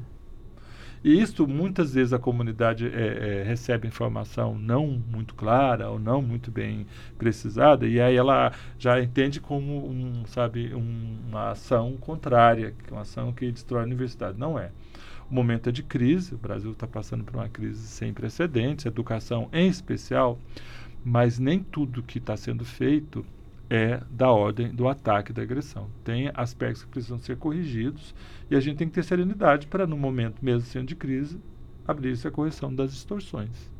E 1.05 1.21
isso, 1.21 1.47
muitas 1.47 1.93
vezes, 1.93 2.13
a 2.13 2.17
comunidade 2.17 2.87
é, 2.87 3.41
é, 3.41 3.43
recebe 3.43 3.87
informação 3.87 4.57
não 4.57 4.87
muito 4.87 5.35
clara 5.35 5.87
ou 5.87 5.99
não 5.99 6.19
muito 6.19 6.49
bem 6.49 6.87
precisada, 7.15 7.85
e 7.85 8.01
aí 8.01 8.15
ela 8.15 8.51
já 8.79 8.99
entende 8.99 9.39
como 9.39 9.87
um, 9.87 10.25
sabe, 10.25 10.73
um, 10.73 11.19
uma 11.29 11.51
ação 11.51 11.95
contrária, 11.97 12.73
uma 12.89 13.01
ação 13.01 13.31
que 13.31 13.51
destrói 13.51 13.83
a 13.83 13.85
universidade. 13.85 14.39
Não 14.39 14.57
é. 14.57 14.71
O 15.29 15.33
momento 15.35 15.69
é 15.69 15.71
de 15.71 15.83
crise, 15.83 16.33
o 16.33 16.39
Brasil 16.39 16.71
está 16.71 16.87
passando 16.87 17.23
por 17.23 17.35
uma 17.35 17.49
crise 17.49 17.85
sem 17.85 18.11
precedentes, 18.11 18.87
educação 18.87 19.47
em 19.53 19.67
especial, 19.67 20.39
mas 21.03 21.37
nem 21.37 21.59
tudo 21.59 22.01
que 22.01 22.17
está 22.17 22.35
sendo 22.35 22.65
feito 22.65 23.23
é 23.69 24.01
da 24.09 24.31
ordem 24.31 24.73
do 24.73 24.87
ataque 24.87 25.33
da 25.33 25.41
agressão. 25.41 25.89
Tem 26.03 26.31
aspectos 26.33 26.83
que 26.83 26.89
precisam 26.89 27.17
ser 27.17 27.37
corrigidos 27.37 28.13
e 28.49 28.55
a 28.55 28.59
gente 28.59 28.77
tem 28.77 28.87
que 28.87 28.93
ter 28.93 29.03
serenidade 29.03 29.67
para, 29.67 29.87
no 29.87 29.97
momento 29.97 30.43
mesmo 30.43 30.61
sendo 30.61 30.87
de 30.87 30.95
crise, 30.95 31.39
abrir-se 31.87 32.27
a 32.27 32.31
correção 32.31 32.73
das 32.73 32.91
distorções. 32.91 33.73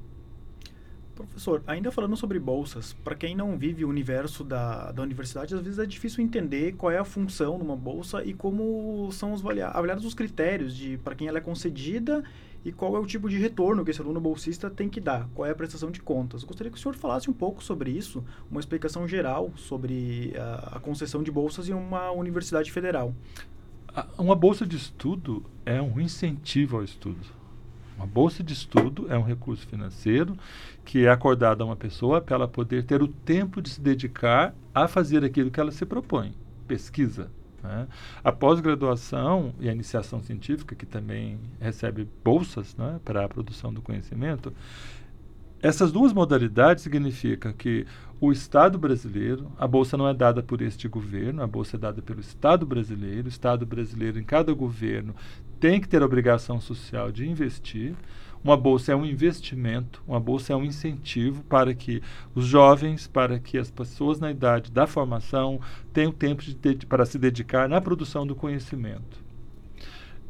Professor, 1.16 1.64
ainda 1.66 1.92
falando 1.92 2.18
sobre 2.18 2.38
bolsas, 2.40 2.92
para 2.92 3.16
quem 3.16 3.34
não 3.36 3.58
vive 3.58 3.86
o 3.86 3.90
universo 3.90 4.44
da, 4.44 4.92
da 4.92 5.02
universidade, 5.02 5.56
às 5.56 5.62
vezes 5.62 5.80
é 5.80 5.86
difícil 5.86 6.22
entender 6.22 6.74
qual 6.74 6.92
é 6.92 6.98
a 6.98 7.06
função 7.06 7.58
numa 7.58 7.76
bolsa 7.76 8.22
e 8.24 8.34
como 8.34 9.10
são 9.14 9.32
os 9.32 9.42
avaliados 9.42 10.04
os 10.04 10.14
critérios 10.14 10.76
de 10.76 10.98
para 10.98 11.16
quem 11.16 11.30
ela 11.30 11.38
é 11.38 11.42
concedida 11.42 12.22
e 12.66 12.72
qual 12.72 12.98
é 12.98 13.00
o 13.00 13.06
tipo 13.06 13.30
de 13.30 13.38
retorno 13.38 13.86
que 13.86 13.92
esse 13.92 14.02
aluno 14.02 14.20
bolsista 14.20 14.70
tem 14.70 14.90
que 14.90 15.00
dar, 15.00 15.30
qual 15.34 15.48
é 15.48 15.52
a 15.52 15.56
prestação 15.56 15.92
de 15.92 16.02
contas. 16.02 16.42
Eu 16.42 16.48
gostaria 16.48 16.72
que 16.72 16.78
o 16.78 16.82
senhor 16.82 16.96
falasse 16.96 17.30
um 17.30 17.34
pouco 17.34 17.64
sobre 17.64 17.92
isso, 17.92 18.24
uma 18.50 18.60
explicação 18.60 19.08
geral 19.08 19.54
sobre 19.56 20.34
a, 20.36 20.78
a 20.78 20.80
concessão 20.80 21.22
de 21.22 21.32
bolsas 21.32 21.70
em 21.70 21.74
uma 21.74 22.12
universidade 22.12 22.72
federal. 22.72 23.14
Uma 24.18 24.36
bolsa 24.36 24.66
de 24.66 24.76
estudo 24.76 25.46
é 25.66 25.82
um 25.82 26.02
incentivo 26.02 26.76
ao 26.76 26.84
estudo 26.84 27.46
uma 27.98 28.06
bolsa 28.06 28.44
de 28.44 28.54
estudo 28.54 29.08
é 29.10 29.18
um 29.18 29.24
recurso 29.24 29.66
financeiro 29.68 30.38
que 30.84 31.06
é 31.06 31.10
acordado 31.10 31.62
a 31.62 31.66
uma 31.66 31.76
pessoa 31.76 32.22
para 32.22 32.36
ela 32.36 32.48
poder 32.48 32.84
ter 32.84 33.02
o 33.02 33.08
tempo 33.08 33.62
de 33.62 33.70
se 33.70 33.82
dedicar 33.82 34.54
a 34.74 34.88
fazer 34.88 35.24
aquilo 35.24 35.50
que 35.50 35.60
ela 35.60 35.72
se 35.72 35.86
propõe, 35.86 36.34
pesquisa. 36.68 37.32
Né? 37.66 37.88
A 38.24 38.32
pós-graduação 38.32 39.54
e 39.60 39.68
a 39.68 39.72
iniciação 39.72 40.22
científica, 40.22 40.76
que 40.76 40.86
também 40.86 41.40
recebe 41.60 42.08
bolsas 42.24 42.76
né, 42.76 43.00
para 43.04 43.26
a 43.26 43.28
produção 43.28 43.74
do 43.74 43.82
conhecimento, 43.82 44.54
essas 45.62 45.92
duas 45.92 46.14
modalidades 46.14 46.84
significam 46.84 47.52
que 47.52 47.88
o 48.22 48.32
Estado 48.32 48.78
brasileiro, 48.78 49.52
a 49.58 49.68
bolsa 49.68 49.98
não 49.98 50.08
é 50.08 50.14
dada 50.14 50.42
por 50.42 50.62
este 50.62 50.88
governo, 50.88 51.42
a 51.42 51.48
bolsa 51.48 51.76
é 51.76 51.80
dada 51.80 52.02
pelo 52.02 52.20
Estado 52.20 52.66
brasileiro. 52.66 53.26
O 53.26 53.30
Estado 53.30 53.66
brasileiro, 53.66 54.20
em 54.20 54.24
cada 54.24 54.54
governo, 54.54 55.16
tem 55.60 55.82
que 55.82 55.88
ter 55.88 56.02
a 56.02 56.06
obrigação 56.06 56.62
social 56.62 57.12
de 57.12 57.28
investir. 57.28 57.94
Uma 58.46 58.56
bolsa 58.56 58.92
é 58.92 58.96
um 58.96 59.04
investimento, 59.04 60.04
uma 60.08 60.20
bolsa 60.20 60.54
é 60.54 60.56
um 60.56 60.64
incentivo 60.64 61.44
para 61.46 61.74
que 61.74 62.00
os 62.36 62.46
jovens, 62.46 63.08
para 63.08 63.40
que 63.40 63.58
as 63.58 63.72
pessoas 63.72 64.20
na 64.20 64.30
idade 64.30 64.72
da 64.72 64.86
formação 64.86 65.60
tenham 65.92 66.12
tempo 66.12 66.44
de, 66.44 66.86
para 66.86 67.08
se 67.08 67.18
dedicar 67.18 67.68
na 67.68 67.82
produção 67.82 68.24
do 68.24 68.36
conhecimento 68.36 69.25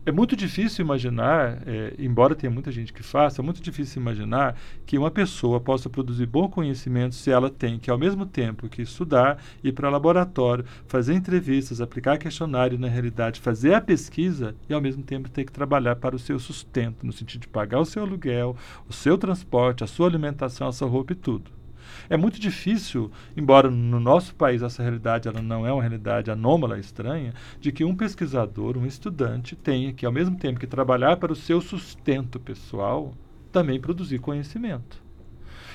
é 0.06 0.12
muito 0.12 0.36
difícil 0.36 0.86
imaginar, 0.86 1.64
é, 1.66 1.96
embora 1.98 2.36
tenha 2.36 2.52
muita 2.52 2.72
gente 2.72 2.94
que 2.94 3.02
faça, 3.02 3.42
é 3.42 3.44
muito 3.44 3.60
difícil 3.60 4.00
imaginar 4.00 4.56
que 4.86 5.00
uma 5.00 5.10
pessoa 5.10 5.60
possa 5.60 5.90
produzir 5.90 6.28
bom 6.28 6.48
conhecimento 6.48 7.16
se 7.16 7.32
ela 7.32 7.50
tem 7.50 7.80
que, 7.80 7.90
ao 7.90 7.98
mesmo 7.98 8.24
tempo 8.24 8.70
que 8.70 8.84
estudar, 8.84 9.42
ir 9.64 9.72
para 9.72 9.90
laboratório, 9.90 10.64
fazer 10.86 11.16
entrevistas, 11.16 11.82
aplicar 11.82 12.20
questionário 12.20 12.78
na 12.78 12.88
realidade, 12.88 13.42
fazer 13.42 13.74
a 13.74 13.82
pesquisa 13.82 14.56
e, 14.70 14.74
ao 14.76 14.82
mesmo 14.82 15.02
tempo, 15.02 15.28
ter 15.28 15.44
que 15.44 15.52
trabalhar 15.52 15.96
para 15.96 16.16
o 16.16 16.20
seu 16.20 16.38
sustento, 16.38 17.04
no 17.04 17.12
sentido 17.12 17.42
de 17.42 17.48
pagar 17.48 17.80
o 17.80 17.86
seu 17.86 18.04
aluguel, 18.04 18.56
o 18.88 18.94
seu 18.94 19.18
transporte, 19.18 19.84
a 19.84 19.88
sua 19.88 20.08
alimentação, 20.08 20.68
a 20.68 20.72
sua 20.72 20.88
roupa 20.88 21.14
e 21.14 21.16
tudo. 21.16 21.65
É 22.10 22.18
muito 22.18 22.40
difícil, 22.40 23.12
embora 23.36 23.70
no 23.70 24.00
nosso 24.00 24.36
país 24.36 24.62
essa 24.62 24.82
realidade 24.82 25.28
ela 25.28 25.42
não 25.42 25.66
é 25.66 25.72
uma 25.72 25.82
realidade 25.82 26.32
anômala, 26.32 26.80
estranha, 26.80 27.34
de 27.60 27.72
que 27.72 27.84
um 27.84 27.96
pesquisador, 27.96 28.78
um 28.78 28.86
estudante, 28.86 29.56
tenha 29.56 29.94
que, 29.94 30.06
ao 30.06 30.12
mesmo 30.12 30.38
tempo 30.38 30.60
que 30.60 30.68
trabalhar 30.68 31.18
para 31.18 31.32
o 31.32 31.36
seu 31.36 31.62
sustento 31.62 32.40
pessoal, 32.40 33.14
também 33.52 33.80
produzir 33.80 34.20
conhecimento. 34.20 35.04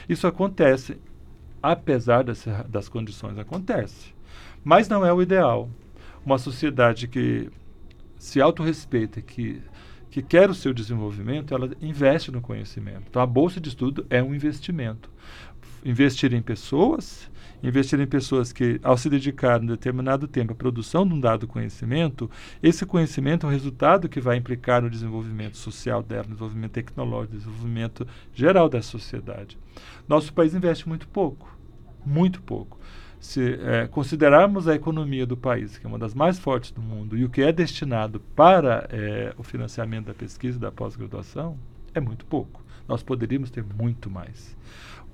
Isso 0.08 0.26
acontece, 0.26 0.98
apesar 1.62 2.24
das, 2.24 2.46
das 2.68 2.88
condições, 2.88 3.38
acontece. 3.38 4.14
Mas 4.62 4.88
não 4.88 5.04
é 5.04 5.12
o 5.12 5.22
ideal. 5.22 5.68
Uma 6.24 6.38
sociedade 6.38 7.08
que 7.08 7.50
se 8.18 8.40
autorrespeita, 8.40 9.22
que 9.22 9.62
que 10.10 10.20
quer 10.20 10.50
o 10.50 10.54
seu 10.54 10.74
desenvolvimento, 10.74 11.54
ela 11.54 11.70
investe 11.80 12.32
no 12.32 12.40
conhecimento. 12.40 13.04
Então, 13.08 13.22
a 13.22 13.26
bolsa 13.26 13.60
de 13.60 13.68
estudo 13.68 14.04
é 14.10 14.20
um 14.22 14.34
investimento 14.34 15.08
investir 15.84 16.32
em 16.32 16.42
pessoas, 16.42 17.30
investir 17.62 18.00
em 18.00 18.06
pessoas 18.06 18.52
que, 18.52 18.80
ao 18.82 18.96
se 18.96 19.08
dedicar 19.08 19.60
um 19.60 19.66
determinado 19.66 20.26
tempo 20.26 20.52
à 20.52 20.54
produção 20.54 21.06
de 21.06 21.14
um 21.14 21.20
dado 21.20 21.46
conhecimento, 21.46 22.30
esse 22.62 22.86
conhecimento 22.86 23.46
é 23.46 23.48
o 23.48 23.52
resultado 23.52 24.08
que 24.08 24.20
vai 24.20 24.36
implicar 24.36 24.82
no 24.82 24.90
desenvolvimento 24.90 25.56
social 25.56 26.02
dela, 26.02 26.24
no 26.24 26.30
desenvolvimento 26.30 26.72
tecnológico, 26.72 27.34
no 27.34 27.38
desenvolvimento 27.38 28.06
geral 28.34 28.68
da 28.68 28.82
sociedade. 28.82 29.58
Nosso 30.08 30.32
país 30.32 30.54
investe 30.54 30.88
muito 30.88 31.06
pouco, 31.08 31.56
muito 32.04 32.40
pouco. 32.42 32.78
Se 33.18 33.58
é, 33.62 33.86
considerarmos 33.86 34.66
a 34.66 34.74
economia 34.74 35.26
do 35.26 35.36
país, 35.36 35.76
que 35.76 35.84
é 35.84 35.88
uma 35.88 35.98
das 35.98 36.14
mais 36.14 36.38
fortes 36.38 36.70
do 36.70 36.80
mundo, 36.80 37.18
e 37.18 37.24
o 37.24 37.28
que 37.28 37.42
é 37.42 37.52
destinado 37.52 38.18
para 38.34 38.88
é, 38.90 39.34
o 39.36 39.42
financiamento 39.42 40.06
da 40.06 40.14
pesquisa 40.14 40.56
e 40.56 40.60
da 40.60 40.72
pós-graduação, 40.72 41.58
é 41.92 42.00
muito 42.00 42.24
pouco. 42.24 42.64
Nós 42.88 43.02
poderíamos 43.02 43.50
ter 43.50 43.62
muito 43.62 44.10
mais 44.10 44.56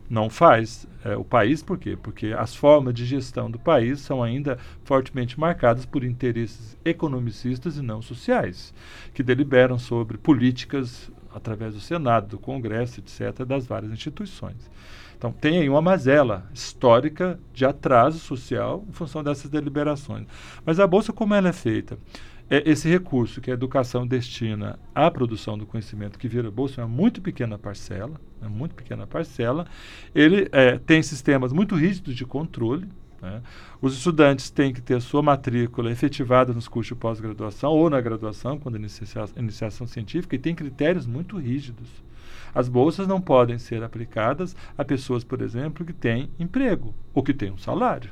não 0.08 0.30
faz 0.30 0.86
é, 1.04 1.16
o 1.16 1.25
país, 1.25 1.62
por 1.62 1.78
quê? 1.78 1.96
Porque 2.00 2.34
as 2.36 2.54
formas 2.54 2.94
de 2.94 3.04
gestão 3.04 3.50
do 3.50 3.58
país 3.58 4.00
são 4.00 4.22
ainda 4.22 4.58
fortemente 4.84 5.38
marcadas 5.38 5.84
por 5.84 6.04
interesses 6.04 6.76
economicistas 6.84 7.76
e 7.76 7.82
não 7.82 8.00
sociais, 8.00 8.72
que 9.12 9.22
deliberam 9.22 9.78
sobre 9.78 10.16
políticas 10.18 11.10
através 11.34 11.75
do 11.75 11.80
Senado, 11.80 12.28
do 12.28 12.38
Congresso, 12.38 13.00
etc., 13.00 13.44
das 13.44 13.66
várias 13.66 13.92
instituições. 13.92 14.70
Então, 15.16 15.32
tem 15.32 15.58
aí 15.58 15.68
uma 15.68 15.80
mazela 15.80 16.46
histórica 16.52 17.38
de 17.52 17.64
atraso 17.64 18.18
social 18.18 18.84
em 18.88 18.92
função 18.92 19.25
dessas 19.25 19.50
deliberações. 19.50 20.26
Mas 20.64 20.78
a 20.78 20.86
Bolsa, 20.86 21.12
como 21.12 21.34
ela 21.34 21.48
é 21.48 21.52
feita? 21.52 21.98
É, 22.49 22.62
esse 22.71 22.88
recurso 22.88 23.41
que 23.41 23.50
a 23.50 23.55
educação 23.55 24.07
destina 24.07 24.79
à 24.95 25.11
produção 25.11 25.59
do 25.59 25.67
conhecimento 25.67 26.19
que 26.19 26.29
vira 26.29 26.50
bolsa 26.50 26.81
é 26.81 26.85
uma 26.85 26.95
muito 26.95 27.21
pequena 27.21 27.59
parcela, 27.59 28.21
é 28.41 28.49
muito 28.49 28.75
pequena 28.75 29.07
parcela. 29.07 29.67
Ele 30.15 30.49
é, 30.53 30.79
tem 30.79 31.03
sistemas 31.03 31.53
muito 31.53 31.75
rígidos 31.75 32.15
de 32.15 32.25
controle. 32.25 32.88
Né? 33.21 33.43
Os 33.83 33.97
estudantes 33.97 34.49
têm 34.49 34.73
que 34.73 34.81
ter 34.81 35.00
sua 35.00 35.23
matrícula 35.23 35.91
efetivada 35.91 36.53
nos 36.53 36.69
cursos 36.69 36.95
de 36.95 37.00
pós-graduação 37.00 37.73
ou 37.73 37.91
na 37.91 38.00
graduação, 38.00 38.59
quando 38.59 38.76
iniciação, 38.76 39.25
iniciação 39.37 39.87
científica, 39.87 40.37
e 40.37 40.38
tem 40.38 40.55
critérios 40.55 41.07
muito 41.07 41.37
rígidos. 41.37 41.88
As 42.55 42.69
bolsas 42.69 43.09
não 43.09 43.21
podem 43.21 43.59
ser 43.59 43.83
aplicadas 43.83 44.55
a 44.79 44.85
pessoas, 44.85 45.25
por 45.25 45.43
exemplo, 45.43 45.85
que 45.85 45.93
têm 45.93 46.31
emprego 46.38 46.95
ou 47.12 47.23
que 47.23 47.35
têm 47.35 47.50
um 47.50 47.59
salário. 47.59 48.11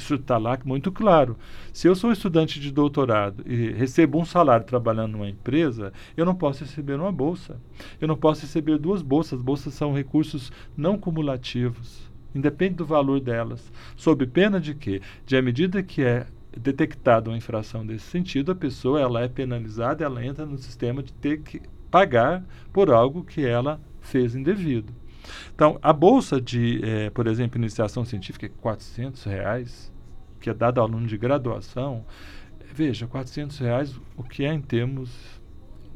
Isso 0.00 0.14
está 0.14 0.38
lá 0.38 0.58
muito 0.64 0.90
claro. 0.90 1.36
Se 1.74 1.86
eu 1.86 1.94
sou 1.94 2.10
estudante 2.10 2.58
de 2.58 2.72
doutorado 2.72 3.44
e 3.46 3.70
recebo 3.70 4.18
um 4.18 4.24
salário 4.24 4.64
trabalhando 4.64 5.12
numa 5.12 5.28
empresa, 5.28 5.92
eu 6.16 6.24
não 6.24 6.34
posso 6.34 6.64
receber 6.64 6.94
uma 6.94 7.12
bolsa. 7.12 7.60
Eu 8.00 8.08
não 8.08 8.16
posso 8.16 8.40
receber 8.40 8.78
duas 8.78 9.02
bolsas. 9.02 9.42
Bolsas 9.42 9.74
são 9.74 9.92
recursos 9.92 10.50
não 10.74 10.96
cumulativos, 10.96 12.10
independe 12.34 12.76
do 12.76 12.86
valor 12.86 13.20
delas. 13.20 13.70
Sob 13.94 14.26
pena 14.26 14.58
de 14.58 14.74
que, 14.74 15.02
de 15.26 15.36
à 15.36 15.42
medida 15.42 15.82
que 15.82 16.02
é 16.02 16.26
detectada 16.56 17.28
uma 17.28 17.36
infração 17.36 17.86
desse 17.86 18.06
sentido, 18.06 18.52
a 18.52 18.56
pessoa 18.56 18.98
ela 18.98 19.20
é 19.20 19.28
penalizada, 19.28 20.02
ela 20.02 20.24
entra 20.24 20.46
no 20.46 20.56
sistema 20.56 21.02
de 21.02 21.12
ter 21.12 21.42
que 21.42 21.60
pagar 21.90 22.42
por 22.72 22.90
algo 22.90 23.22
que 23.22 23.44
ela 23.44 23.78
fez 24.00 24.34
indevido. 24.34 24.99
Então, 25.54 25.78
a 25.82 25.92
bolsa 25.92 26.40
de, 26.40 26.80
eh, 26.82 27.10
por 27.10 27.26
exemplo, 27.26 27.58
iniciação 27.58 28.04
científica 28.04 28.46
é 28.46 28.48
400 28.60 29.24
reais, 29.24 29.92
que 30.40 30.48
é 30.50 30.54
dada 30.54 30.80
ao 30.80 30.86
aluno 30.86 31.06
de 31.06 31.18
graduação. 31.18 32.04
Veja, 32.72 33.06
400 33.06 33.58
reais, 33.58 34.00
o 34.16 34.22
que 34.22 34.44
é 34.44 34.52
em 34.52 34.60
termos 34.60 35.10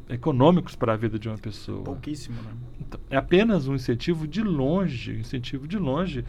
econômicos 0.08 0.76
para 0.76 0.92
a 0.92 0.96
vida 0.96 1.18
de 1.18 1.28
uma 1.28 1.38
pessoa. 1.38 1.82
Pouquíssimo, 1.82 2.40
né? 2.42 2.50
Então, 2.80 3.00
é 3.08 3.16
apenas 3.16 3.66
um 3.66 3.74
incentivo 3.74 4.28
de 4.28 4.42
longe, 4.42 5.18
incentivo 5.18 5.66
de 5.66 5.78
longe, 5.78 6.24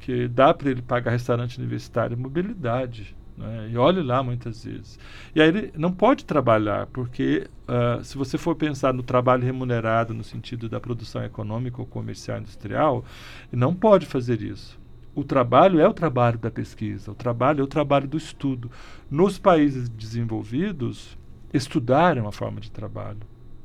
que 0.00 0.26
dá 0.26 0.52
para 0.52 0.70
ele 0.70 0.82
pagar 0.82 1.10
restaurante 1.12 1.58
universitário 1.58 2.14
e 2.14 2.20
mobilidade. 2.20 3.16
Né? 3.40 3.70
E 3.72 3.78
olhe 3.78 4.02
lá 4.02 4.22
muitas 4.22 4.62
vezes. 4.64 4.98
E 5.34 5.40
aí 5.40 5.48
ele 5.48 5.72
não 5.74 5.90
pode 5.90 6.26
trabalhar, 6.26 6.86
porque 6.88 7.48
uh, 7.66 8.04
se 8.04 8.16
você 8.18 8.36
for 8.36 8.54
pensar 8.54 8.92
no 8.92 9.02
trabalho 9.02 9.42
remunerado 9.42 10.12
no 10.12 10.22
sentido 10.22 10.68
da 10.68 10.78
produção 10.78 11.24
econômica 11.24 11.80
ou 11.80 11.86
comercial 11.86 12.38
industrial, 12.38 13.02
não 13.50 13.74
pode 13.74 14.04
fazer 14.04 14.42
isso. 14.42 14.78
O 15.14 15.24
trabalho 15.24 15.80
é 15.80 15.88
o 15.88 15.94
trabalho 15.94 16.38
da 16.38 16.50
pesquisa, 16.50 17.10
o 17.10 17.14
trabalho 17.14 17.60
é 17.60 17.64
o 17.64 17.66
trabalho 17.66 18.06
do 18.06 18.18
estudo. 18.18 18.70
Nos 19.10 19.38
países 19.38 19.88
desenvolvidos, 19.88 21.18
estudar 21.52 22.16
é 22.18 22.20
uma 22.20 22.32
forma 22.32 22.60
de 22.60 22.70
trabalho. 22.70 23.20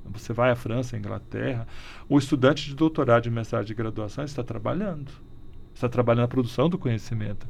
Você 0.05 0.31
vai 0.31 0.51
à 0.51 0.55
França, 0.55 0.95
à 0.95 0.99
Inglaterra, 0.99 1.67
o 2.07 2.17
estudante 2.17 2.65
de 2.65 2.75
doutorado, 2.75 3.23
de 3.23 3.31
mestrado 3.31 3.65
de 3.65 3.73
graduação 3.73 4.23
está 4.23 4.43
trabalhando 4.43 5.11
está 5.75 5.89
trabalhando 5.89 6.21
na 6.21 6.27
produção 6.27 6.69
do 6.69 6.77
conhecimento. 6.77 7.45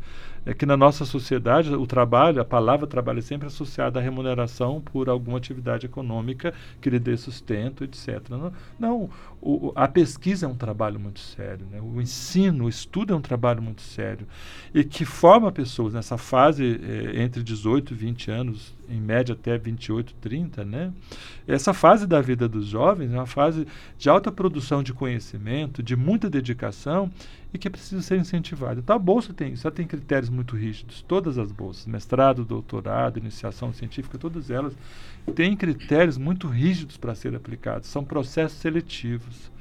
É 0.46 0.54
que 0.54 0.66
na 0.66 0.78
nossa 0.78 1.06
sociedade 1.06 1.74
o 1.74 1.88
trabalho, 1.88 2.42
a 2.42 2.46
palavra 2.46 2.86
trabalho 2.86 3.20
é 3.20 3.22
sempre 3.22 3.48
associada 3.48 4.00
à 4.00 4.02
remuneração 4.02 4.80
por 4.80 5.10
alguma 5.10 5.38
atividade 5.38 5.86
econômica 5.86 6.54
que 6.80 6.90
lhe 6.90 7.00
dê 7.00 7.18
sustento, 7.18 7.84
etc. 7.84 8.30
Não, 8.30 8.54
não 8.80 9.10
o, 9.42 9.72
a 9.75 9.88
pesquisa 9.88 10.46
é 10.46 10.50
um 10.50 10.56
trabalho 10.56 11.00
muito 11.00 11.20
sério, 11.20 11.66
né? 11.72 11.80
o 11.82 12.02
ensino, 12.02 12.66
o 12.66 12.70
estudo 12.70 13.14
é 13.14 13.16
um 13.16 13.22
trabalho 13.22 13.62
muito 13.62 13.82
sério 13.82 14.28
e 14.74 14.84
que 14.84 15.06
forma 15.06 15.52
pessoas 15.52 15.94
nessa 15.94 16.18
fase 16.18 16.80
eh, 16.82 17.22
entre 17.24 17.44
18 17.44 17.94
e 17.94 17.96
20 17.96 18.32
anos, 18.32 18.75
em 18.89 19.00
média 19.00 19.34
até 19.34 19.58
28, 19.58 20.13
30, 20.22 20.65
né? 20.65 20.94
Essa 21.48 21.74
fase 21.74 22.08
da 22.08 22.22
vida 22.22 22.48
dos 22.48 22.65
jovens 22.65 23.12
é 23.12 23.15
uma 23.15 23.25
fase 23.25 23.68
de 23.98 24.10
alta 24.10 24.32
produção 24.32 24.82
de 24.82 24.94
conhecimento, 24.94 25.82
de 25.82 25.96
muita 25.96 26.30
dedicação 26.30 27.12
e 27.54 27.58
que 27.58 27.70
precisa 27.70 28.01
ser 28.01 28.18
incentivada. 28.18 28.80
Então 28.80 28.96
a 28.96 29.00
bolsa 29.00 29.34
tem 29.34 29.54
ela 29.63 29.72
tem 29.72 29.88
critérios 29.88 30.30
muito 30.30 30.56
rígidos, 30.56 31.01
todas 31.01 31.38
as 31.38 31.51
bolsas, 31.51 31.86
mestrado, 31.86 32.44
doutorado, 32.44 33.18
iniciação 33.18 33.74
científica, 33.74 34.18
todas 34.18 34.50
elas 34.50 34.75
têm 35.34 35.56
critérios 35.56 36.18
muito 36.18 36.48
rígidos 36.48 36.98
para 36.98 37.15
serem 37.15 37.38
aplicados, 37.38 37.89
são 37.89 38.04
processos 38.04 38.60
seletivos. 38.60 39.51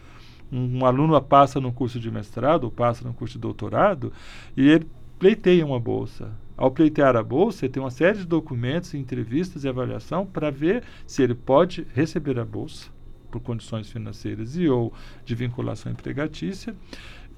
Um 0.53 0.85
aluno 0.85 1.21
passa 1.21 1.61
no 1.61 1.73
curso 1.73 1.99
de 1.99 2.11
mestrado 2.11 2.65
ou 2.65 2.71
passa 2.71 3.07
no 3.07 3.15
curso 3.15 3.35
de 3.35 3.41
doutorado 3.41 4.13
e 4.57 4.69
ele 4.69 4.87
pleiteia 5.19 5.65
uma 5.65 5.81
bolsa. 5.81 6.31
Ao 6.57 6.71
pleitear 6.71 7.17
a 7.17 7.23
bolsa, 7.23 7.65
ele 7.65 7.73
tem 7.73 7.83
uma 7.83 7.91
série 7.91 8.19
de 8.19 8.27
documentos, 8.27 8.95
entrevistas 8.95 9.65
e 9.65 9.69
avaliação 9.69 10.25
para 10.25 10.51
ver 10.51 10.85
se 11.07 11.23
ele 11.23 11.35
pode 11.35 11.87
receber 11.95 12.39
a 12.39 12.45
bolsa 12.45 12.89
por 13.31 13.41
condições 13.41 13.91
financeiras 13.91 14.57
e 14.57 14.69
ou 14.69 14.93
de 15.25 15.35
vinculação 15.35 15.91
empregatícia 15.91 16.75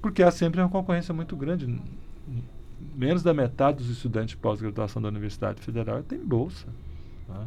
porque 0.01 0.23
há 0.23 0.31
sempre 0.31 0.61
uma 0.61 0.69
concorrência 0.69 1.13
muito 1.13 1.35
grande. 1.35 1.81
Menos 2.95 3.23
da 3.23 3.33
metade 3.33 3.77
dos 3.77 3.89
estudantes 3.89 4.31
de 4.31 4.37
pós-graduação 4.37 5.01
da 5.01 5.07
Universidade 5.07 5.61
Federal 5.61 6.03
tem 6.03 6.19
bolsa. 6.19 6.67
Tá? 7.27 7.45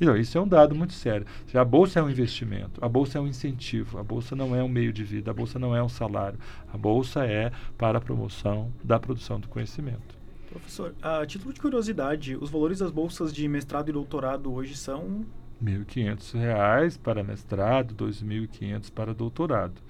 Então, 0.00 0.16
isso 0.16 0.36
é 0.36 0.40
um 0.40 0.46
dado 0.46 0.74
muito 0.74 0.92
sério. 0.92 1.26
A 1.54 1.64
bolsa 1.64 2.00
é 2.00 2.02
um 2.02 2.10
investimento, 2.10 2.84
a 2.84 2.88
bolsa 2.88 3.18
é 3.18 3.20
um 3.20 3.26
incentivo, 3.26 3.98
a 3.98 4.02
bolsa 4.02 4.36
não 4.36 4.54
é 4.54 4.62
um 4.62 4.68
meio 4.68 4.92
de 4.92 5.04
vida, 5.04 5.30
a 5.30 5.34
bolsa 5.34 5.58
não 5.58 5.74
é 5.74 5.82
um 5.82 5.88
salário. 5.88 6.38
A 6.72 6.76
bolsa 6.76 7.24
é 7.24 7.50
para 7.78 7.98
a 7.98 8.00
promoção 8.00 8.70
da 8.82 8.98
produção 8.98 9.40
do 9.40 9.48
conhecimento. 9.48 10.13
Professor, 10.54 10.94
a 11.02 11.26
título 11.26 11.52
de 11.52 11.60
curiosidade, 11.60 12.36
os 12.36 12.48
valores 12.48 12.78
das 12.78 12.92
bolsas 12.92 13.34
de 13.34 13.48
mestrado 13.48 13.88
e 13.88 13.92
doutorado 13.92 14.52
hoje 14.52 14.76
são 14.76 15.26
R$ 15.60 15.84
1.500 15.84 16.96
para 17.00 17.24
mestrado, 17.24 17.90
R$ 17.90 18.12
2.500 18.12 18.92
para 18.92 19.12
doutorado. 19.12 19.82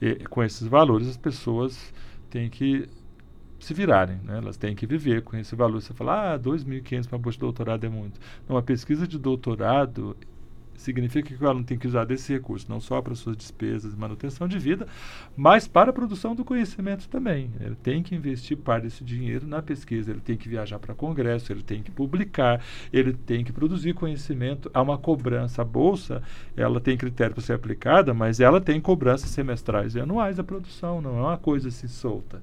E, 0.00 0.16
com 0.26 0.42
esses 0.42 0.68
valores, 0.68 1.08
as 1.08 1.16
pessoas 1.16 1.94
têm 2.28 2.50
que 2.50 2.86
se 3.58 3.72
virarem, 3.72 4.18
né? 4.18 4.36
elas 4.36 4.58
têm 4.58 4.74
que 4.74 4.86
viver 4.86 5.22
com 5.22 5.34
esse 5.34 5.56
valor. 5.56 5.80
Você 5.80 5.94
fala, 5.94 6.34
ah, 6.34 6.38
2.500 6.38 7.08
para 7.08 7.16
bolsa 7.16 7.36
de 7.36 7.40
doutorado 7.40 7.84
é 7.84 7.88
muito. 7.88 8.20
Uma 8.46 8.62
pesquisa 8.62 9.06
de 9.08 9.18
doutorado 9.18 10.14
significa 10.76 11.34
que 11.34 11.42
o 11.42 11.48
aluno 11.48 11.64
tem 11.64 11.78
que 11.78 11.86
usar 11.86 12.04
desse 12.04 12.32
recurso, 12.32 12.66
não 12.68 12.80
só 12.80 13.00
para 13.00 13.14
suas 13.14 13.36
despesas 13.36 13.92
e 13.92 13.96
manutenção 13.96 14.48
de 14.48 14.58
vida, 14.58 14.86
mas 15.36 15.68
para 15.68 15.90
a 15.90 15.92
produção 15.92 16.34
do 16.34 16.44
conhecimento 16.44 17.08
também. 17.08 17.50
Ele 17.60 17.74
tem 17.74 18.02
que 18.02 18.14
investir 18.14 18.56
parte 18.56 18.84
desse 18.84 19.04
dinheiro 19.04 19.46
na 19.46 19.62
pesquisa, 19.62 20.10
ele 20.10 20.20
tem 20.20 20.36
que 20.36 20.48
viajar 20.48 20.78
para 20.78 20.94
congresso, 20.94 21.52
ele 21.52 21.62
tem 21.62 21.82
que 21.82 21.90
publicar, 21.90 22.60
ele 22.92 23.12
tem 23.12 23.44
que 23.44 23.52
produzir 23.52 23.94
conhecimento. 23.94 24.70
Há 24.74 24.82
uma 24.82 24.98
cobrança. 24.98 25.62
A 25.62 25.64
bolsa, 25.64 26.22
ela 26.56 26.80
tem 26.80 26.96
critério 26.96 27.34
para 27.34 27.44
ser 27.44 27.52
aplicada, 27.52 28.12
mas 28.12 28.40
ela 28.40 28.60
tem 28.60 28.80
cobranças 28.80 29.30
semestrais 29.30 29.94
e 29.94 30.00
anuais 30.00 30.36
da 30.36 30.44
produção, 30.44 31.00
não 31.00 31.18
é 31.18 31.22
uma 31.22 31.38
coisa 31.38 31.68
assim 31.68 31.88
solta. 31.88 32.42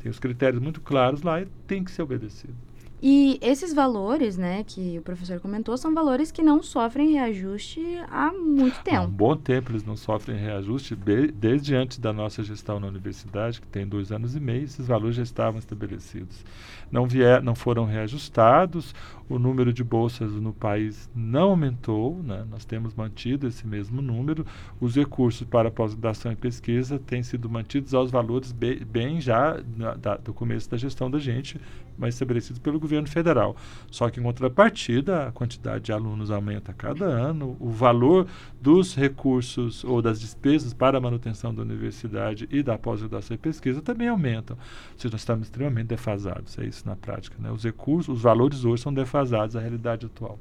Tem 0.00 0.10
os 0.10 0.18
critérios 0.18 0.62
muito 0.62 0.80
claros 0.80 1.22
lá 1.22 1.40
e 1.40 1.46
tem 1.66 1.82
que 1.82 1.90
ser 1.90 2.02
obedecido. 2.02 2.67
E 3.00 3.38
esses 3.40 3.72
valores, 3.72 4.36
né, 4.36 4.64
que 4.64 4.98
o 4.98 5.02
professor 5.02 5.38
comentou, 5.38 5.76
são 5.76 5.94
valores 5.94 6.32
que 6.32 6.42
não 6.42 6.62
sofrem 6.62 7.12
reajuste 7.12 7.80
há 8.10 8.32
muito 8.32 8.82
tempo. 8.82 8.96
Há 8.96 9.02
um 9.02 9.10
bom 9.10 9.36
tempo 9.36 9.70
eles 9.70 9.84
não 9.84 9.96
sofrem 9.96 10.36
reajuste, 10.36 10.96
desde 11.32 11.76
antes 11.76 11.98
da 11.98 12.12
nossa 12.12 12.42
gestão 12.42 12.80
na 12.80 12.88
universidade, 12.88 13.60
que 13.60 13.66
tem 13.68 13.86
dois 13.86 14.10
anos 14.10 14.34
e 14.34 14.40
meio, 14.40 14.64
esses 14.64 14.88
valores 14.88 15.14
já 15.14 15.22
estavam 15.22 15.60
estabelecidos. 15.60 16.44
Não, 16.90 17.06
vier, 17.06 17.40
não 17.40 17.54
foram 17.54 17.84
reajustados, 17.84 18.94
o 19.28 19.38
número 19.38 19.72
de 19.72 19.84
bolsas 19.84 20.32
no 20.32 20.52
país 20.52 21.08
não 21.14 21.50
aumentou, 21.50 22.20
né? 22.22 22.44
nós 22.50 22.64
temos 22.64 22.94
mantido 22.94 23.46
esse 23.46 23.66
mesmo 23.66 24.02
número, 24.02 24.44
os 24.80 24.96
recursos 24.96 25.46
para 25.46 25.70
pós-graduação 25.70 26.32
e 26.32 26.36
pesquisa 26.36 26.98
têm 26.98 27.22
sido 27.22 27.48
mantidos 27.48 27.94
aos 27.94 28.10
valores 28.10 28.50
bem, 28.50 28.78
bem 28.84 29.20
já 29.20 29.60
na, 29.76 29.94
da, 29.94 30.16
do 30.16 30.32
começo 30.32 30.68
da 30.70 30.76
gestão 30.76 31.10
da 31.10 31.18
gente, 31.18 31.60
mas 31.98 32.14
estabelecidos 32.14 32.60
pelo 32.60 32.78
governo 32.78 33.08
federal. 33.08 33.56
Só 33.90 34.08
que, 34.08 34.20
em 34.20 34.22
contrapartida, 34.22 35.26
a 35.26 35.32
quantidade 35.32 35.84
de 35.84 35.92
alunos 35.92 36.30
aumenta 36.30 36.70
a 36.70 36.74
cada 36.74 37.04
ano, 37.04 37.56
o 37.58 37.70
valor 37.70 38.26
dos 38.60 38.94
recursos 38.94 39.84
ou 39.84 40.00
das 40.00 40.20
despesas 40.20 40.72
para 40.72 40.98
a 40.98 41.00
manutenção 41.00 41.54
da 41.54 41.62
universidade 41.62 42.48
e 42.50 42.62
da 42.62 42.78
pós-graduação 42.78 43.34
e 43.34 43.38
pesquisa 43.38 43.82
também 43.82 44.08
aumentam. 44.08 44.56
Ou 44.56 44.98
seja, 44.98 45.12
nós 45.12 45.20
estamos 45.20 45.48
extremamente 45.48 45.88
defasados, 45.88 46.58
é 46.58 46.64
isso 46.64 46.86
na 46.86 46.96
prática. 46.96 47.36
Né? 47.38 47.50
Os 47.50 47.64
recursos, 47.64 48.16
os 48.16 48.22
valores 48.22 48.64
hoje 48.64 48.82
são 48.82 48.94
defasados 48.94 49.56
à 49.56 49.60
realidade 49.60 50.06
atual. 50.06 50.38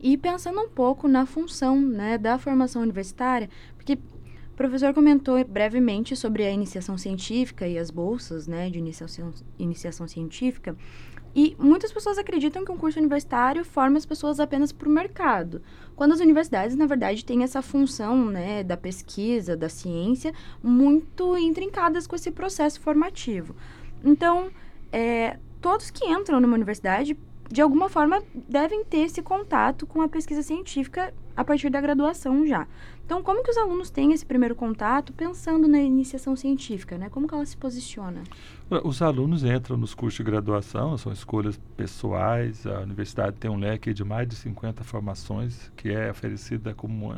E 0.00 0.16
pensando 0.16 0.60
um 0.60 0.68
pouco 0.68 1.08
na 1.08 1.26
função 1.26 1.80
né, 1.80 2.16
da 2.16 2.38
formação 2.38 2.82
universitária, 2.82 3.50
porque 3.76 3.98
professor 4.58 4.92
comentou 4.92 5.42
brevemente 5.44 6.16
sobre 6.16 6.44
a 6.44 6.50
iniciação 6.50 6.98
científica 6.98 7.64
e 7.68 7.78
as 7.78 7.92
bolsas 7.92 8.48
né, 8.48 8.68
de 8.68 8.80
iniciação, 8.80 9.32
iniciação 9.56 10.08
científica. 10.08 10.76
E 11.32 11.56
muitas 11.60 11.92
pessoas 11.92 12.18
acreditam 12.18 12.64
que 12.64 12.72
um 12.72 12.76
curso 12.76 12.98
universitário 12.98 13.64
forma 13.64 13.96
as 13.96 14.04
pessoas 14.04 14.40
apenas 14.40 14.72
para 14.72 14.88
o 14.88 14.90
mercado, 14.90 15.62
quando 15.94 16.12
as 16.12 16.18
universidades, 16.18 16.74
na 16.74 16.86
verdade, 16.86 17.24
têm 17.24 17.44
essa 17.44 17.62
função 17.62 18.24
né, 18.24 18.64
da 18.64 18.76
pesquisa, 18.76 19.56
da 19.56 19.68
ciência, 19.68 20.34
muito 20.60 21.38
intrincadas 21.38 22.08
com 22.08 22.16
esse 22.16 22.32
processo 22.32 22.80
formativo. 22.80 23.54
Então, 24.04 24.50
é, 24.90 25.38
todos 25.60 25.88
que 25.88 26.04
entram 26.04 26.40
numa 26.40 26.54
universidade, 26.56 27.16
de 27.48 27.62
alguma 27.62 27.88
forma, 27.88 28.20
devem 28.34 28.84
ter 28.84 29.02
esse 29.02 29.22
contato 29.22 29.86
com 29.86 30.02
a 30.02 30.08
pesquisa 30.08 30.42
científica 30.42 31.14
a 31.38 31.44
partir 31.44 31.70
da 31.70 31.80
graduação 31.80 32.44
já. 32.44 32.66
Então, 33.06 33.22
como 33.22 33.44
que 33.44 33.50
os 33.50 33.56
alunos 33.56 33.90
têm 33.90 34.12
esse 34.12 34.26
primeiro 34.26 34.56
contato 34.56 35.12
pensando 35.12 35.68
na 35.68 35.78
iniciação 35.78 36.34
científica, 36.34 36.98
né? 36.98 37.08
Como 37.08 37.28
que 37.28 37.34
ela 37.34 37.46
se 37.46 37.56
posiciona? 37.56 38.24
Os 38.82 39.00
alunos 39.00 39.44
entram 39.44 39.76
nos 39.76 39.94
cursos 39.94 40.16
de 40.16 40.24
graduação, 40.24 40.98
são 40.98 41.12
escolhas 41.12 41.56
pessoais, 41.76 42.66
a 42.66 42.80
universidade 42.80 43.36
tem 43.36 43.48
um 43.48 43.56
leque 43.56 43.94
de 43.94 44.02
mais 44.02 44.26
de 44.26 44.34
50 44.34 44.82
formações 44.82 45.70
que 45.76 45.90
é 45.90 46.10
oferecida 46.10 46.74
como 46.74 47.14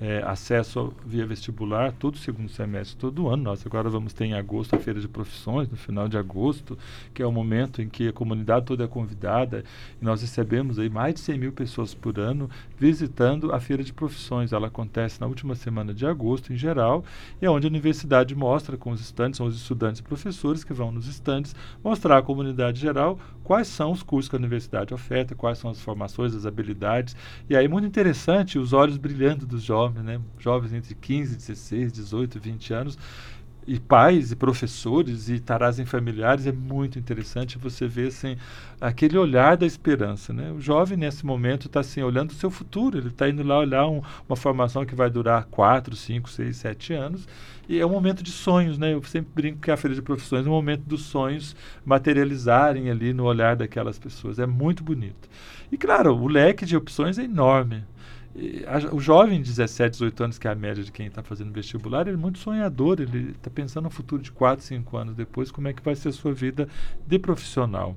é, 0.00 0.22
acesso 0.24 0.92
via 1.04 1.26
vestibular 1.26 1.92
todo 1.92 2.16
segundo 2.18 2.48
semestre, 2.48 2.96
todo 2.96 3.28
ano. 3.28 3.42
Nós 3.42 3.64
agora 3.66 3.88
vamos 3.88 4.12
ter 4.12 4.26
em 4.26 4.34
agosto 4.34 4.74
a 4.74 4.78
Feira 4.78 5.00
de 5.00 5.08
Profissões, 5.08 5.68
no 5.68 5.76
final 5.76 6.08
de 6.08 6.16
agosto, 6.16 6.78
que 7.12 7.22
é 7.22 7.26
o 7.26 7.32
momento 7.32 7.82
em 7.82 7.88
que 7.88 8.08
a 8.08 8.12
comunidade 8.12 8.66
toda 8.66 8.84
é 8.84 8.88
convidada 8.88 9.64
e 10.00 10.04
nós 10.04 10.22
recebemos 10.22 10.78
aí 10.78 10.88
mais 10.88 11.14
de 11.14 11.20
100 11.20 11.38
mil 11.38 11.52
pessoas 11.52 11.94
por 11.94 12.18
ano 12.18 12.48
visitando 12.78 13.52
a 13.52 13.60
Feira 13.60 13.82
de 13.82 13.92
Profissões. 13.92 14.52
Ela 14.52 14.68
acontece 14.68 15.20
na 15.20 15.26
última 15.26 15.54
semana 15.54 15.92
de 15.92 16.06
agosto, 16.06 16.52
em 16.52 16.56
geral, 16.56 17.04
e 17.40 17.46
é 17.46 17.50
onde 17.50 17.66
a 17.66 17.70
universidade 17.70 18.34
mostra 18.34 18.76
com 18.76 18.90
os 18.90 19.00
estantes, 19.00 19.38
são 19.38 19.46
os 19.46 19.56
estudantes 19.56 20.00
e 20.00 20.04
professores 20.04 20.62
que 20.62 20.72
vão 20.72 20.92
nos 20.92 21.06
estantes, 21.06 21.54
mostrar 21.82 22.18
à 22.18 22.22
comunidade 22.22 22.80
geral 22.80 23.18
quais 23.42 23.66
são 23.66 23.92
os 23.92 24.02
cursos 24.02 24.28
que 24.28 24.36
a 24.36 24.38
universidade 24.38 24.92
oferta, 24.92 25.34
quais 25.34 25.56
são 25.58 25.70
as 25.70 25.80
formações, 25.80 26.34
as 26.34 26.44
habilidades. 26.44 27.16
E 27.48 27.56
aí, 27.56 27.66
muito 27.66 27.86
interessante, 27.86 28.58
os 28.58 28.74
olhos 28.74 28.98
brilhando 28.98 29.46
dos 29.46 29.62
jovens, 29.62 29.87
né? 29.90 30.20
jovens 30.38 30.72
entre 30.72 30.94
15, 30.94 31.36
16, 31.36 31.92
18, 31.92 32.40
20 32.40 32.74
anos, 32.74 32.98
e 33.68 33.78
pais 33.78 34.32
e 34.32 34.36
professores 34.36 35.28
e 35.28 35.38
tarazem 35.38 35.84
familiares 35.84 36.46
é 36.46 36.52
muito 36.52 36.98
interessante 36.98 37.58
você 37.58 37.86
ver 37.86 38.08
assim, 38.08 38.34
aquele 38.80 39.18
olhar 39.18 39.58
da 39.58 39.66
esperança 39.66 40.32
né? 40.32 40.50
O 40.50 40.58
jovem 40.58 40.96
nesse 40.96 41.26
momento 41.26 41.66
está 41.66 41.80
assim 41.80 42.02
olhando 42.02 42.30
o 42.30 42.34
seu 42.34 42.50
futuro. 42.50 42.96
Ele 42.96 43.08
está 43.08 43.28
indo 43.28 43.42
lá 43.42 43.58
olhar 43.58 43.86
um, 43.86 44.00
uma 44.26 44.36
formação 44.36 44.86
que 44.86 44.94
vai 44.94 45.10
durar 45.10 45.44
quatro 45.50 45.94
cinco 45.94 46.30
seis 46.30 46.56
sete 46.56 46.94
anos. 46.94 47.28
E 47.68 47.78
é 47.78 47.84
um 47.84 47.90
momento 47.90 48.22
de 48.22 48.30
sonhos 48.30 48.78
né? 48.78 48.94
Eu 48.94 49.02
sempre 49.02 49.30
brinco 49.34 49.60
que 49.60 49.70
a 49.70 49.76
feira 49.76 49.94
de 49.94 50.00
profissões 50.00 50.46
é 50.46 50.48
um 50.48 50.52
momento 50.52 50.84
dos 50.84 51.02
sonhos 51.02 51.54
materializarem 51.84 52.90
ali 52.90 53.12
no 53.12 53.24
olhar 53.24 53.54
daquelas 53.54 53.98
pessoas. 53.98 54.38
É 54.38 54.46
muito 54.46 54.82
bonito. 54.82 55.28
E 55.70 55.76
claro 55.76 56.16
o 56.16 56.26
leque 56.26 56.64
de 56.64 56.74
opções 56.74 57.18
é 57.18 57.24
enorme 57.24 57.84
o 58.92 59.00
jovem 59.00 59.40
de 59.42 59.48
17, 59.48 59.92
18 59.92 60.24
anos, 60.24 60.38
que 60.38 60.46
é 60.46 60.50
a 60.50 60.54
média 60.54 60.84
de 60.84 60.92
quem 60.92 61.06
está 61.06 61.22
fazendo 61.22 61.52
vestibular, 61.52 62.06
ele 62.06 62.16
é 62.16 62.20
muito 62.20 62.38
sonhador, 62.38 63.00
ele 63.00 63.30
está 63.30 63.50
pensando 63.50 63.84
no 63.84 63.90
futuro 63.90 64.22
de 64.22 64.30
4, 64.30 64.64
5 64.64 64.96
anos 64.96 65.14
depois, 65.14 65.50
como 65.50 65.68
é 65.68 65.72
que 65.72 65.82
vai 65.82 65.94
ser 65.94 66.10
a 66.10 66.12
sua 66.12 66.32
vida 66.32 66.68
de 67.06 67.18
profissional. 67.18 67.96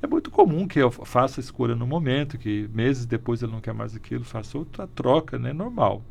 É 0.00 0.06
muito 0.06 0.30
comum 0.30 0.66
que 0.66 0.78
eu 0.78 0.90
faça 0.90 1.40
a 1.40 1.42
escolha 1.42 1.74
no 1.74 1.86
momento, 1.86 2.38
que 2.38 2.68
meses 2.72 3.06
depois 3.06 3.42
ele 3.42 3.52
não 3.52 3.60
quer 3.60 3.74
mais 3.74 3.94
aquilo, 3.94 4.24
faça 4.24 4.56
outra 4.56 4.86
troca, 4.86 5.38
né? 5.38 5.52
Normal. 5.52 6.02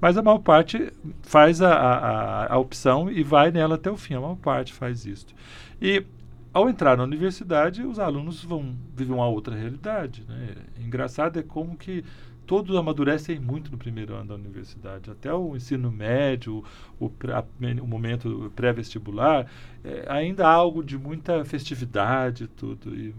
Mas 0.00 0.16
a 0.16 0.22
maior 0.22 0.38
parte 0.38 0.92
faz 1.22 1.62
a, 1.62 1.72
a, 1.72 2.54
a 2.54 2.58
opção 2.58 3.10
e 3.10 3.22
vai 3.22 3.52
nela 3.52 3.76
até 3.76 3.90
o 3.90 3.96
fim. 3.96 4.14
A 4.14 4.20
maior 4.20 4.36
parte 4.36 4.72
faz 4.72 5.06
isso. 5.06 5.26
E 5.80 6.04
ao 6.52 6.68
entrar 6.68 6.96
na 6.96 7.04
universidade, 7.04 7.82
os 7.82 7.98
alunos 7.98 8.44
vão 8.44 8.76
viver 8.94 9.12
uma 9.12 9.26
outra 9.26 9.54
realidade. 9.54 10.24
Né? 10.28 10.56
Engraçado 10.80 11.38
é 11.38 11.42
como 11.42 11.76
que 11.76 12.04
todos 12.46 12.76
amadurecem 12.76 13.38
muito 13.38 13.70
no 13.70 13.78
primeiro 13.78 14.14
ano 14.14 14.28
da 14.28 14.34
universidade. 14.34 15.10
Até 15.10 15.32
o 15.32 15.56
ensino 15.56 15.90
médio, 15.90 16.64
o, 16.98 17.06
o 17.06 17.86
momento 17.86 18.52
pré-vestibular, 18.54 19.46
é, 19.84 20.04
ainda 20.08 20.46
há 20.46 20.52
algo 20.52 20.82
de 20.82 20.98
muita 20.98 21.44
festividade 21.44 22.46
tudo. 22.48 22.94
E, 22.94 23.14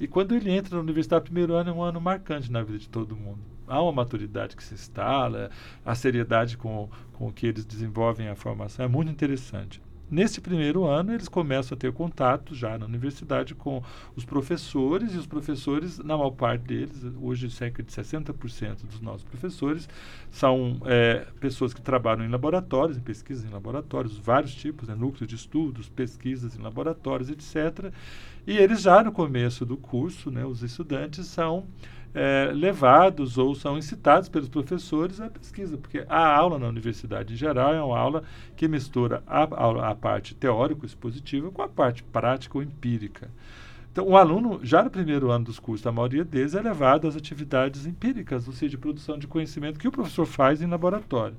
e 0.00 0.06
quando 0.06 0.34
ele 0.34 0.50
entra 0.50 0.76
na 0.76 0.82
universidade, 0.82 1.24
primeiro 1.24 1.54
ano 1.54 1.70
é 1.70 1.72
um 1.72 1.82
ano 1.82 2.00
marcante 2.00 2.50
na 2.50 2.62
vida 2.62 2.78
de 2.78 2.88
todo 2.88 3.16
mundo. 3.16 3.38
Há 3.66 3.80
uma 3.82 3.92
maturidade 3.92 4.56
que 4.56 4.62
se 4.62 4.74
instala, 4.74 5.50
a 5.84 5.94
seriedade 5.94 6.56
com, 6.56 6.88
com 7.14 7.32
que 7.32 7.46
eles 7.46 7.64
desenvolvem 7.64 8.28
a 8.28 8.36
formação 8.36 8.84
é 8.84 8.88
muito 8.88 9.10
interessante. 9.10 9.80
Nesse 10.10 10.40
primeiro 10.40 10.84
ano, 10.84 11.12
eles 11.14 11.28
começam 11.28 11.74
a 11.74 11.78
ter 11.78 11.92
contato 11.92 12.54
já 12.54 12.76
na 12.76 12.84
universidade 12.84 13.54
com 13.54 13.82
os 14.14 14.24
professores, 14.24 15.14
e 15.14 15.18
os 15.18 15.26
professores, 15.26 15.98
na 15.98 16.16
maior 16.16 16.30
parte 16.30 16.62
deles, 16.62 17.04
hoje 17.20 17.50
cerca 17.50 17.82
de 17.82 17.90
60% 17.90 18.84
dos 18.84 19.00
nossos 19.00 19.24
professores, 19.24 19.88
são 20.30 20.80
é, 20.84 21.26
pessoas 21.40 21.72
que 21.72 21.80
trabalham 21.80 22.24
em 22.24 22.28
laboratórios, 22.28 22.98
em 22.98 23.00
pesquisas 23.00 23.44
em 23.44 23.48
laboratórios, 23.48 24.16
vários 24.18 24.54
tipos, 24.54 24.88
né, 24.88 24.94
núcleos 24.94 25.26
de 25.26 25.36
estudos, 25.36 25.88
pesquisas 25.88 26.54
em 26.56 26.60
laboratórios, 26.60 27.30
etc. 27.30 27.92
E 28.46 28.58
eles 28.58 28.82
já 28.82 29.02
no 29.02 29.10
começo 29.10 29.64
do 29.64 29.76
curso, 29.76 30.30
né, 30.30 30.44
os 30.44 30.62
estudantes 30.62 31.26
são 31.26 31.66
é, 32.14 32.52
levados 32.54 33.36
ou 33.36 33.54
são 33.54 33.76
incitados 33.76 34.28
pelos 34.28 34.48
professores 34.48 35.20
à 35.20 35.28
pesquisa, 35.28 35.76
porque 35.76 36.04
a 36.08 36.36
aula 36.36 36.58
na 36.58 36.68
universidade 36.68 37.34
em 37.34 37.36
geral 37.36 37.74
é 37.74 37.82
uma 37.82 37.98
aula 37.98 38.22
que 38.56 38.68
mistura 38.68 39.22
a, 39.26 39.42
a, 39.42 39.90
a 39.90 39.94
parte 39.94 40.34
teórico-expositiva 40.34 41.50
com 41.50 41.62
a 41.62 41.68
parte 41.68 42.04
prática 42.04 42.56
ou 42.56 42.62
empírica. 42.62 43.28
Então, 43.90 44.08
o 44.08 44.16
aluno, 44.16 44.58
já 44.62 44.82
no 44.82 44.90
primeiro 44.90 45.30
ano 45.30 45.44
dos 45.44 45.58
cursos, 45.58 45.86
a 45.86 45.92
maioria 45.92 46.24
deles 46.24 46.54
é 46.54 46.60
levado 46.60 47.06
às 47.06 47.16
atividades 47.16 47.86
empíricas, 47.86 48.46
ou 48.48 48.52
seja, 48.52 48.70
de 48.70 48.78
produção 48.78 49.18
de 49.18 49.26
conhecimento 49.26 49.78
que 49.78 49.86
o 49.86 49.92
professor 49.92 50.26
faz 50.26 50.60
em 50.60 50.66
laboratório. 50.66 51.36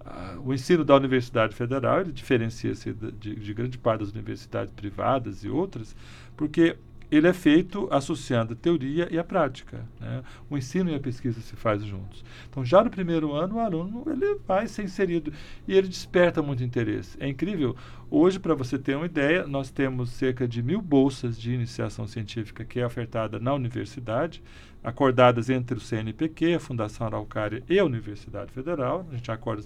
Uh, 0.00 0.48
o 0.48 0.52
ensino 0.52 0.84
da 0.84 0.96
Universidade 0.96 1.54
Federal 1.54 2.04
diferencia-se 2.04 2.92
de, 2.92 3.36
de 3.36 3.54
grande 3.54 3.78
parte 3.78 4.00
das 4.00 4.10
universidades 4.10 4.72
privadas 4.74 5.44
e 5.44 5.48
outras, 5.48 5.94
porque 6.36 6.76
ele 7.10 7.28
é 7.28 7.32
feito 7.32 7.88
associando 7.90 8.52
a 8.52 8.56
teoria 8.56 9.08
e 9.10 9.18
a 9.18 9.24
prática. 9.24 9.86
Né? 10.00 10.22
O 10.48 10.56
ensino 10.56 10.90
e 10.90 10.94
a 10.94 11.00
pesquisa 11.00 11.40
se 11.40 11.56
fazem 11.56 11.88
juntos. 11.88 12.24
Então, 12.48 12.64
já 12.64 12.82
no 12.82 12.90
primeiro 12.90 13.32
ano, 13.32 13.56
o 13.56 13.60
aluno 13.60 14.04
ele 14.06 14.38
vai 14.46 14.66
ser 14.66 14.82
inserido 14.84 15.32
e 15.66 15.76
ele 15.76 15.88
desperta 15.88 16.42
muito 16.42 16.62
interesse. 16.62 17.16
É 17.20 17.28
incrível. 17.28 17.76
Hoje, 18.10 18.38
para 18.38 18.54
você 18.54 18.78
ter 18.78 18.96
uma 18.96 19.06
ideia, 19.06 19.46
nós 19.46 19.70
temos 19.70 20.10
cerca 20.10 20.46
de 20.46 20.62
mil 20.62 20.80
bolsas 20.80 21.40
de 21.40 21.52
iniciação 21.52 22.06
científica 22.06 22.64
que 22.64 22.78
é 22.78 22.86
ofertada 22.86 23.40
na 23.40 23.54
universidade, 23.54 24.42
acordadas 24.82 25.48
entre 25.48 25.76
o 25.76 25.80
CNPq, 25.80 26.54
a 26.54 26.60
Fundação 26.60 27.06
Araucária 27.06 27.62
e 27.68 27.78
a 27.78 27.84
Universidade 27.84 28.52
Federal. 28.52 29.06
A 29.10 29.16
gente 29.16 29.30
acorda 29.30 29.62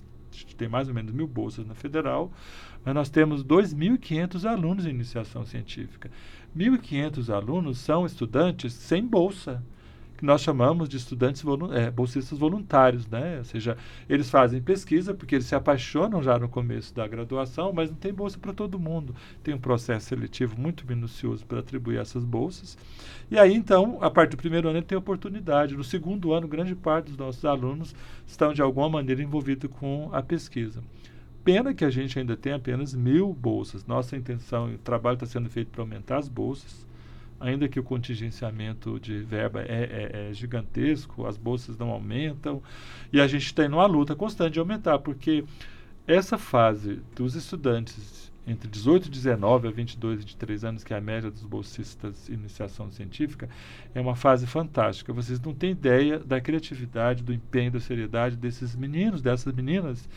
tem 0.57 0.69
mais 0.69 0.89
ou 0.89 0.95
menos 0.95 1.13
mil 1.13 1.27
bolsas 1.27 1.67
na 1.67 1.75
federal, 1.75 2.31
mas 2.85 2.95
nós 2.95 3.11
temos 3.11 3.43
2.500 3.45 4.45
alunos 4.45 4.87
em 4.87 4.91
iniciação 4.91 5.45
científica. 5.45 6.11
1.500 6.57 7.35
alunos 7.35 7.79
são 7.79 8.07
estudantes 8.07 8.73
sem 8.73 9.07
bolsa, 9.07 9.63
que 10.19 10.27
nós 10.27 10.41
chamamos 10.41 10.89
de 10.89 10.97
estudantes 10.97 11.45
é, 11.73 11.93
bolsistas 11.93 12.37
voluntários, 12.37 13.07
né? 13.07 13.39
Ou 13.39 13.45
seja, 13.45 13.77
eles 14.09 14.29
fazem 14.29 14.61
pesquisa 14.61 15.15
porque 15.15 15.37
eles 15.37 15.47
se 15.47 15.55
apaixonam 15.55 16.21
já 16.21 16.37
no 16.37 16.49
começo 16.49 16.93
da 16.93 17.07
graduação, 17.07 17.73
mas 17.73 17.89
não 17.89 17.97
tem 17.97 18.13
bolsa 18.13 18.37
para 18.37 18.53
todo 18.53 18.81
mundo. 18.81 19.15
Tem 19.45 19.55
um 19.55 19.61
processo 19.61 20.07
seletivo 20.07 20.61
muito 20.61 20.85
minucioso 20.85 21.47
para 21.47 21.61
atribuir 21.61 21.99
essas 21.99 22.25
bolsas. 22.25 22.77
E 23.31 23.39
aí, 23.39 23.55
então, 23.55 23.99
a 24.01 24.11
partir 24.11 24.35
do 24.35 24.41
primeiro 24.41 24.69
ano 24.69 24.79
ele 24.79 24.87
tem 24.87 24.99
oportunidade. 24.99 25.77
No 25.77 25.85
segundo 25.85 26.33
ano, 26.33 26.49
grande 26.49 26.75
parte 26.75 27.07
dos 27.07 27.17
nossos 27.17 27.45
alunos 27.45 27.95
estão 28.27 28.53
de 28.53 28.61
alguma 28.61 28.89
maneira 28.89 29.23
envolvidos 29.23 29.71
com 29.71 30.11
a 30.13 30.21
pesquisa. 30.21 30.83
Pena 31.45 31.73
que 31.73 31.85
a 31.85 31.91
gente 31.91 32.19
ainda 32.19 32.37
tem 32.37 32.55
apenas 32.55 32.93
mil 32.93 33.33
bolsas. 33.33 33.87
Nossa 33.87 34.17
intenção, 34.17 34.75
o 34.75 34.79
trabalho 34.79 35.15
está 35.15 35.27
sendo 35.27 35.49
feito 35.49 35.69
para 35.71 35.83
aumentar 35.83 36.19
as 36.19 36.29
bolsas, 36.29 36.88
ainda 37.41 37.69
que 37.69 37.79
o 37.79 37.83
contingenciamento 37.83 38.99
de 38.99 39.21
verba 39.21 39.63
é, 39.63 39.67
é, 39.67 40.31
é 40.31 40.33
gigantesco, 40.33 41.27
as 41.27 41.37
bolsas 41.37 41.77
não 41.79 41.91
aumentam, 41.91 42.63
e 43.13 43.21
a 43.21 43.27
gente 43.27 43.47
está 43.47 43.65
em 43.65 43.69
uma 43.69 43.87
luta 43.87 44.15
constante 44.17 44.55
de 44.55 44.61
aumentar, 44.61 44.99
porque 44.99 45.45
essa 46.07 46.39
fase 46.39 47.01
dos 47.15 47.35
estudantes 47.35 48.29
entre 48.49 48.67
18 48.67 49.09
e 49.09 49.11
19 49.11 49.69
a 49.69 49.71
22 49.71 50.15
e 50.15 50.19
23 50.21 50.65
anos, 50.65 50.83
que 50.83 50.95
é 50.95 50.97
a 50.97 51.01
média 51.01 51.31
dos 51.31 51.45
bolsistas 51.45 52.29
iniciação 52.31 52.91
científica, 52.91 53.49
é 53.95 54.01
uma 54.01 54.17
fase 54.17 54.47
fantástica. 54.47 55.13
Vocês 55.13 55.39
não 55.39 55.53
têm 55.53 55.73
ideia 55.73 56.19
da 56.19 56.41
criatividade, 56.41 57.23
do 57.23 57.33
empenho, 57.33 57.73
da 57.73 57.81
seriedade 57.81 58.37
desses 58.37 58.75
meninos, 58.75 59.21
dessas 59.21 59.53
meninas, 59.53 60.09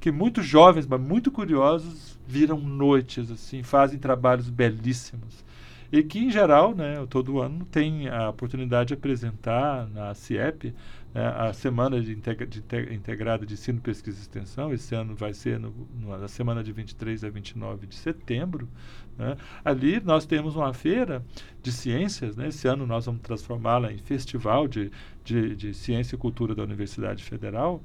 que 0.00 0.10
muito 0.10 0.42
jovens, 0.42 0.84
mas 0.84 1.00
muito 1.00 1.30
curiosos, 1.30 2.18
viram 2.26 2.58
noites, 2.58 3.30
assim, 3.30 3.62
fazem 3.62 4.00
trabalhos 4.00 4.50
belíssimos. 4.50 5.44
E 5.92 6.02
que, 6.02 6.18
em 6.18 6.30
geral, 6.30 6.74
né, 6.74 7.06
todo 7.08 7.40
ano 7.40 7.64
tem 7.66 8.08
a 8.08 8.30
oportunidade 8.30 8.88
de 8.88 8.94
apresentar 8.94 9.88
na 9.88 10.14
CIEP 10.14 10.74
né, 11.14 11.26
a 11.36 11.52
Semana 11.52 12.00
de, 12.00 12.12
integra 12.12 12.46
de 12.46 12.60
Integrada 12.92 13.46
de 13.46 13.54
Ensino, 13.54 13.80
Pesquisa 13.80 14.18
e 14.18 14.20
Extensão. 14.20 14.72
Esse 14.72 14.94
ano 14.94 15.14
vai 15.14 15.32
ser 15.32 15.58
no, 15.58 15.72
na 16.18 16.28
semana 16.28 16.62
de 16.62 16.72
23 16.72 17.24
a 17.24 17.30
29 17.30 17.86
de 17.86 17.94
setembro. 17.94 18.68
Né. 19.16 19.36
Ali 19.64 20.00
nós 20.00 20.26
temos 20.26 20.56
uma 20.56 20.72
feira 20.72 21.24
de 21.62 21.72
ciências. 21.72 22.36
Né. 22.36 22.48
Esse 22.48 22.66
ano 22.66 22.86
nós 22.86 23.06
vamos 23.06 23.22
transformá-la 23.22 23.92
em 23.92 23.98
Festival 23.98 24.66
de, 24.66 24.90
de, 25.24 25.54
de 25.54 25.74
Ciência 25.74 26.16
e 26.16 26.18
Cultura 26.18 26.54
da 26.54 26.62
Universidade 26.62 27.22
Federal 27.22 27.82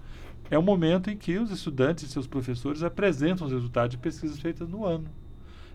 é 0.51 0.57
o 0.57 0.61
momento 0.61 1.09
em 1.09 1.15
que 1.15 1.37
os 1.37 1.49
estudantes 1.49 2.03
e 2.03 2.11
seus 2.11 2.27
professores 2.27 2.83
apresentam 2.83 3.47
os 3.47 3.53
resultados 3.53 3.91
de 3.91 3.97
pesquisas 3.97 4.37
feitas 4.37 4.67
no 4.67 4.85
ano. 4.85 5.07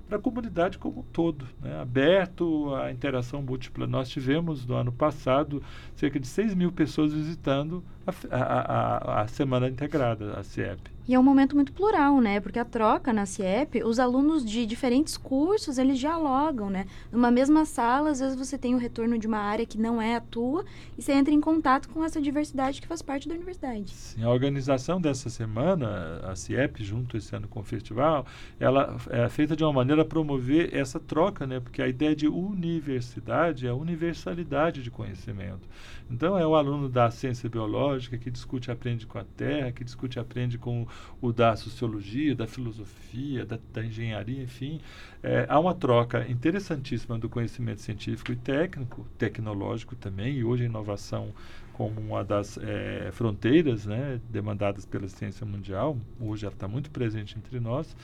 Para 0.08 0.18
a 0.18 0.20
comunidade 0.20 0.78
como 0.78 1.00
um 1.00 1.02
todo, 1.02 1.46
né? 1.60 1.80
aberto 1.80 2.74
à 2.74 2.90
interação 2.90 3.42
múltipla. 3.42 3.86
Nós 3.86 4.08
tivemos 4.08 4.66
no 4.66 4.74
ano 4.74 4.92
passado 4.92 5.62
cerca 5.94 6.18
de 6.20 6.26
6 6.26 6.54
mil 6.54 6.72
pessoas 6.72 7.12
visitando 7.12 7.84
a, 8.06 8.36
a, 8.36 9.20
a, 9.20 9.22
a 9.22 9.28
Semana 9.28 9.68
Integrada, 9.68 10.38
a 10.38 10.42
CIEP. 10.42 10.95
E 11.08 11.14
é 11.14 11.20
um 11.20 11.22
momento 11.22 11.54
muito 11.54 11.72
plural, 11.72 12.20
né? 12.20 12.40
Porque 12.40 12.58
a 12.58 12.64
troca 12.64 13.12
na 13.12 13.26
CIEP, 13.26 13.84
os 13.84 14.00
alunos 14.00 14.44
de 14.44 14.66
diferentes 14.66 15.16
cursos, 15.16 15.78
eles 15.78 16.00
dialogam, 16.00 16.68
né? 16.68 16.86
Numa 17.12 17.30
mesma 17.30 17.64
sala, 17.64 18.10
às 18.10 18.18
vezes 18.18 18.36
você 18.36 18.58
tem 18.58 18.74
o 18.74 18.78
retorno 18.78 19.16
de 19.16 19.28
uma 19.28 19.38
área 19.38 19.64
que 19.64 19.78
não 19.78 20.02
é 20.02 20.16
a 20.16 20.20
tua 20.20 20.64
e 20.98 21.02
você 21.02 21.12
entra 21.12 21.32
em 21.32 21.40
contato 21.40 21.88
com 21.90 22.04
essa 22.04 22.20
diversidade 22.20 22.80
que 22.80 22.88
faz 22.88 23.02
parte 23.02 23.28
da 23.28 23.36
universidade. 23.36 23.92
Sim, 23.92 24.24
a 24.24 24.30
organização 24.30 25.00
dessa 25.00 25.30
semana, 25.30 26.20
a 26.24 26.34
CIEP, 26.34 26.82
junto 26.82 27.16
esse 27.16 27.36
ano 27.36 27.46
com 27.46 27.60
o 27.60 27.64
festival, 27.64 28.26
ela 28.58 28.96
é 29.10 29.28
feita 29.28 29.54
de 29.54 29.62
uma 29.62 29.72
maneira 29.72 30.02
a 30.02 30.04
promover 30.04 30.74
essa 30.74 30.98
troca, 30.98 31.46
né? 31.46 31.60
Porque 31.60 31.80
a 31.80 31.86
ideia 31.86 32.16
de 32.16 32.26
universidade 32.26 33.64
é 33.64 33.70
a 33.70 33.74
universalidade 33.74 34.82
de 34.82 34.90
conhecimento. 34.90 35.68
Então, 36.10 36.38
é 36.38 36.46
o 36.46 36.54
aluno 36.54 36.88
da 36.88 37.10
ciência 37.10 37.48
biológica 37.48 38.16
que 38.16 38.30
discute 38.30 38.70
e 38.70 38.72
aprende 38.72 39.06
com 39.06 39.18
a 39.18 39.24
terra, 39.36 39.72
que 39.72 39.84
discute 39.84 40.18
e 40.18 40.20
aprende 40.20 40.56
com 40.56 40.86
o 41.20 41.32
da 41.32 41.56
sociologia, 41.56 42.34
da 42.34 42.46
filosofia, 42.46 43.44
da, 43.46 43.58
da 43.72 43.84
engenharia, 43.84 44.42
enfim. 44.42 44.80
É, 45.28 45.44
há 45.48 45.58
uma 45.58 45.74
troca 45.74 46.24
interessantíssima 46.30 47.18
do 47.18 47.28
conhecimento 47.28 47.80
científico 47.80 48.30
e 48.30 48.36
técnico, 48.36 49.04
tecnológico 49.18 49.96
também, 49.96 50.36
e 50.36 50.44
hoje 50.44 50.62
a 50.62 50.66
inovação 50.66 51.32
como 51.72 52.00
uma 52.00 52.24
das 52.24 52.56
é, 52.58 53.10
fronteiras 53.12 53.86
né, 53.86 54.20
demandadas 54.30 54.86
pela 54.86 55.08
ciência 55.08 55.44
mundial, 55.44 55.98
hoje 56.20 56.46
ela 56.46 56.54
está 56.54 56.68
muito 56.68 56.90
presente 56.92 57.36
entre 57.36 57.58
nós. 57.58 57.94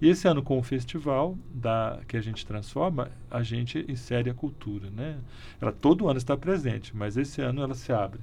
E 0.00 0.08
esse 0.08 0.26
ano, 0.26 0.42
com 0.42 0.58
o 0.58 0.62
festival 0.62 1.38
da, 1.54 2.00
que 2.08 2.16
a 2.16 2.20
gente 2.20 2.44
transforma, 2.44 3.08
a 3.30 3.44
gente 3.44 3.86
insere 3.88 4.28
a 4.28 4.34
cultura. 4.34 4.90
Né? 4.90 5.16
Ela 5.60 5.70
todo 5.70 6.08
ano 6.08 6.18
está 6.18 6.36
presente, 6.36 6.94
mas 6.96 7.16
esse 7.16 7.40
ano 7.40 7.62
ela 7.62 7.74
se 7.74 7.92
abre. 7.92 8.20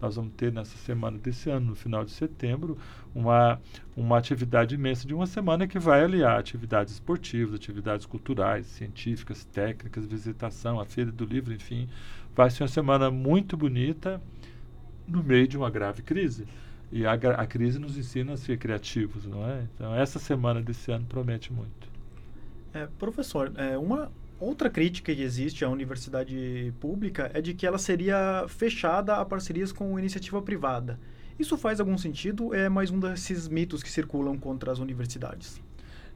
Nós 0.00 0.16
vamos 0.16 0.32
ter 0.34 0.50
nessa 0.50 0.76
semana 0.78 1.18
desse 1.18 1.50
ano, 1.50 1.66
no 1.66 1.74
final 1.74 2.04
de 2.04 2.10
setembro, 2.10 2.78
uma, 3.14 3.60
uma 3.94 4.16
atividade 4.16 4.74
imensa 4.74 5.06
de 5.06 5.14
uma 5.14 5.26
semana 5.26 5.66
que 5.66 5.78
vai 5.78 6.02
aliar 6.02 6.38
atividades 6.38 6.94
esportivas, 6.94 7.54
atividades 7.54 7.99
culturais, 8.06 8.66
científicas, 8.66 9.44
técnicas, 9.44 10.06
visitação, 10.06 10.80
a 10.80 10.84
Feira 10.84 11.10
do 11.10 11.24
Livro, 11.24 11.52
enfim. 11.52 11.88
Vai 12.34 12.50
ser 12.50 12.62
uma 12.62 12.68
semana 12.68 13.10
muito 13.10 13.56
bonita 13.56 14.20
no 15.06 15.22
meio 15.22 15.46
de 15.46 15.56
uma 15.56 15.70
grave 15.70 16.02
crise. 16.02 16.46
E 16.92 17.06
a, 17.06 17.12
a 17.12 17.46
crise 17.46 17.78
nos 17.78 17.96
ensina 17.96 18.32
a 18.32 18.36
ser 18.36 18.58
criativos, 18.58 19.24
não 19.24 19.48
é? 19.48 19.66
Então, 19.74 19.94
essa 19.94 20.18
semana 20.18 20.60
desse 20.60 20.90
ano 20.90 21.06
promete 21.06 21.52
muito. 21.52 21.88
É, 22.72 22.86
professor, 22.98 23.52
é, 23.56 23.76
uma 23.78 24.10
outra 24.40 24.70
crítica 24.70 25.14
que 25.14 25.22
existe 25.22 25.64
à 25.64 25.68
universidade 25.68 26.72
pública 26.80 27.30
é 27.34 27.40
de 27.40 27.54
que 27.54 27.66
ela 27.66 27.78
seria 27.78 28.44
fechada 28.48 29.16
a 29.16 29.24
parcerias 29.24 29.70
com 29.70 29.98
iniciativa 29.98 30.40
privada. 30.40 30.98
Isso 31.38 31.56
faz 31.56 31.80
algum 31.80 31.96
sentido? 31.96 32.54
É 32.54 32.68
mais 32.68 32.90
um 32.90 33.00
desses 33.00 33.48
mitos 33.48 33.82
que 33.82 33.90
circulam 33.90 34.36
contra 34.36 34.72
as 34.72 34.78
universidades? 34.78 35.60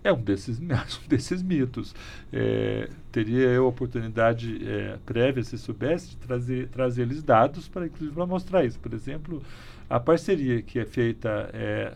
É 0.05 0.13
um 0.13 0.21
desses, 0.23 0.61
um 0.61 1.09
desses 1.09 1.43
mitos. 1.43 1.95
É, 2.31 2.91
teria 3.11 3.49
eu 3.49 3.65
a 3.65 3.69
oportunidade 3.69 4.61
é, 4.69 4.99
prévia, 5.07 5.43
se 5.43 5.57
soubesse, 5.57 6.11
de 6.11 6.17
trazer, 6.19 6.69
trazer 6.69 7.03
eles 7.03 7.23
dados 7.23 7.67
para, 7.67 7.87
inclusive, 7.87 8.15
para 8.15 8.27
mostrar 8.27 8.65
isso. 8.67 8.79
Por 8.79 8.93
exemplo, 8.93 9.43
a 9.89 9.99
parceria 9.99 10.61
que 10.61 10.79
é 10.79 10.85
feita 10.85 11.49
é, 11.55 11.95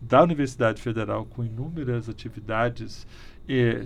da 0.00 0.22
Universidade 0.22 0.80
Federal 0.80 1.26
com 1.26 1.44
inúmeras 1.44 2.08
atividades 2.08 3.06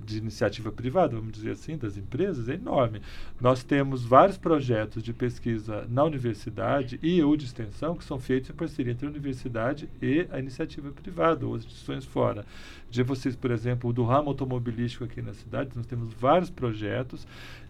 de 0.05 0.19
iniciativa 0.19 0.71
privada, 0.71 1.17
vamos 1.17 1.33
dizer 1.33 1.53
assim, 1.53 1.77
das 1.77 1.97
empresas, 1.97 2.49
é 2.49 2.55
enorme. 2.55 3.01
Nós 3.40 3.64
temos 3.64 4.05
vários 4.05 4.37
projetos 4.37 5.03
de 5.03 5.12
pesquisa 5.12 5.87
na 5.88 6.05
universidade 6.05 6.99
e 7.03 7.23
ou 7.23 7.35
de 7.37 7.47
extensão 7.47 7.97
que 7.97 8.05
são 8.05 8.19
feitos 8.19 8.51
em 8.51 8.53
parceria 8.53 8.93
entre 8.93 9.07
a 9.07 9.11
universidade 9.11 9.88
e 10.03 10.27
a 10.31 10.38
iniciativa 10.38 10.90
privada 10.90 11.47
ou 11.47 11.55
as 11.55 11.64
instituições 11.64 12.05
fora. 12.05 12.45
De 12.90 13.03
vocês, 13.03 13.35
por 13.35 13.51
exemplo, 13.51 13.93
do 13.93 14.05
ramo 14.05 14.29
automobilístico 14.29 15.05
aqui 15.05 15.23
na 15.23 15.33
cidade, 15.33 15.71
nós 15.75 15.87
temos 15.87 16.12
vários 16.12 16.51
projetos 16.51 17.27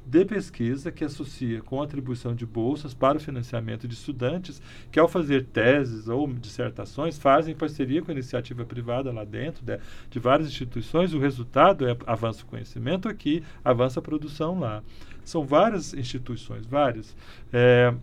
de 0.06 0.24
pesquisa 0.24 0.92
que 0.92 1.04
associa 1.04 1.62
com 1.62 1.80
a 1.80 1.84
atribuição 1.84 2.34
de 2.34 2.44
bolsas 2.44 2.92
para 2.92 3.16
o 3.16 3.20
financiamento 3.20 3.88
de 3.88 3.94
estudantes 3.94 4.60
que, 4.90 5.00
ao 5.00 5.08
fazer 5.08 5.44
teses 5.46 6.08
ou 6.08 6.30
dissertações, 6.32 7.18
fazem 7.18 7.54
parceria 7.54 8.02
com 8.02 8.10
a 8.10 8.14
iniciativa 8.14 8.64
privada 8.64 9.10
lá 9.10 9.24
dentro 9.24 9.64
de, 9.64 9.78
de 10.10 10.18
várias 10.18 10.48
instituições. 10.48 11.14
O 11.14 11.18
resultado 11.18 11.88
é 11.88 11.96
avança 12.06 12.42
o 12.42 12.46
conhecimento 12.46 13.08
aqui, 13.08 13.42
avança 13.64 14.00
a 14.00 14.02
produção 14.02 14.58
lá. 14.58 14.82
São 15.24 15.44
várias 15.44 15.94
instituições, 15.94 16.66
várias. 16.66 17.16
É, 17.52 17.94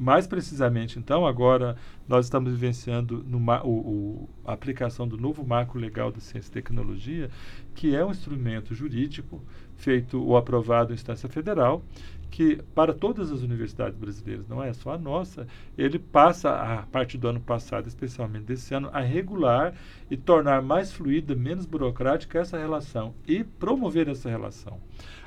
mais 0.00 0.26
precisamente, 0.26 0.98
então, 0.98 1.26
agora 1.26 1.76
nós 2.08 2.24
estamos 2.24 2.52
vivenciando 2.52 3.22
o, 3.30 3.68
o, 3.68 4.28
a 4.46 4.54
aplicação 4.54 5.06
do 5.06 5.18
novo 5.18 5.46
marco 5.46 5.78
legal 5.78 6.10
da 6.10 6.20
ciência 6.20 6.48
e 6.48 6.52
tecnologia, 6.52 7.28
que 7.74 7.94
é 7.94 8.02
um 8.02 8.10
instrumento 8.10 8.74
jurídico 8.74 9.42
feito 9.80 10.22
ou 10.22 10.36
aprovado 10.36 10.92
em 10.92 10.94
instância 10.94 11.28
federal, 11.28 11.82
que 12.30 12.62
para 12.74 12.94
todas 12.94 13.32
as 13.32 13.42
universidades 13.42 13.98
brasileiras, 13.98 14.46
não 14.48 14.62
é 14.62 14.72
só 14.72 14.92
a 14.92 14.98
nossa, 14.98 15.46
ele 15.76 15.98
passa, 15.98 16.50
a 16.50 16.82
partir 16.86 17.18
do 17.18 17.28
ano 17.28 17.40
passado, 17.40 17.88
especialmente 17.88 18.44
desse 18.44 18.72
ano, 18.72 18.88
a 18.92 19.00
regular 19.00 19.74
e 20.10 20.16
tornar 20.16 20.62
mais 20.62 20.92
fluida, 20.92 21.34
menos 21.34 21.66
burocrática 21.66 22.38
essa 22.38 22.56
relação 22.56 23.14
e 23.26 23.42
promover 23.42 24.08
essa 24.08 24.30
relação. 24.30 24.78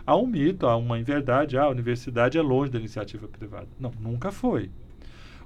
Há 0.06 0.16
um 0.16 0.26
mito, 0.26 0.66
há 0.66 0.78
uma 0.78 0.98
inverdade, 0.98 1.58
ah, 1.58 1.63
a 1.63 1.70
universidade 1.70 2.38
é 2.38 2.42
longe 2.42 2.72
da 2.72 2.80
iniciativa 2.80 3.28
privada. 3.28 3.68
Não, 3.80 3.92
nunca 4.00 4.32
foi. 4.32 4.70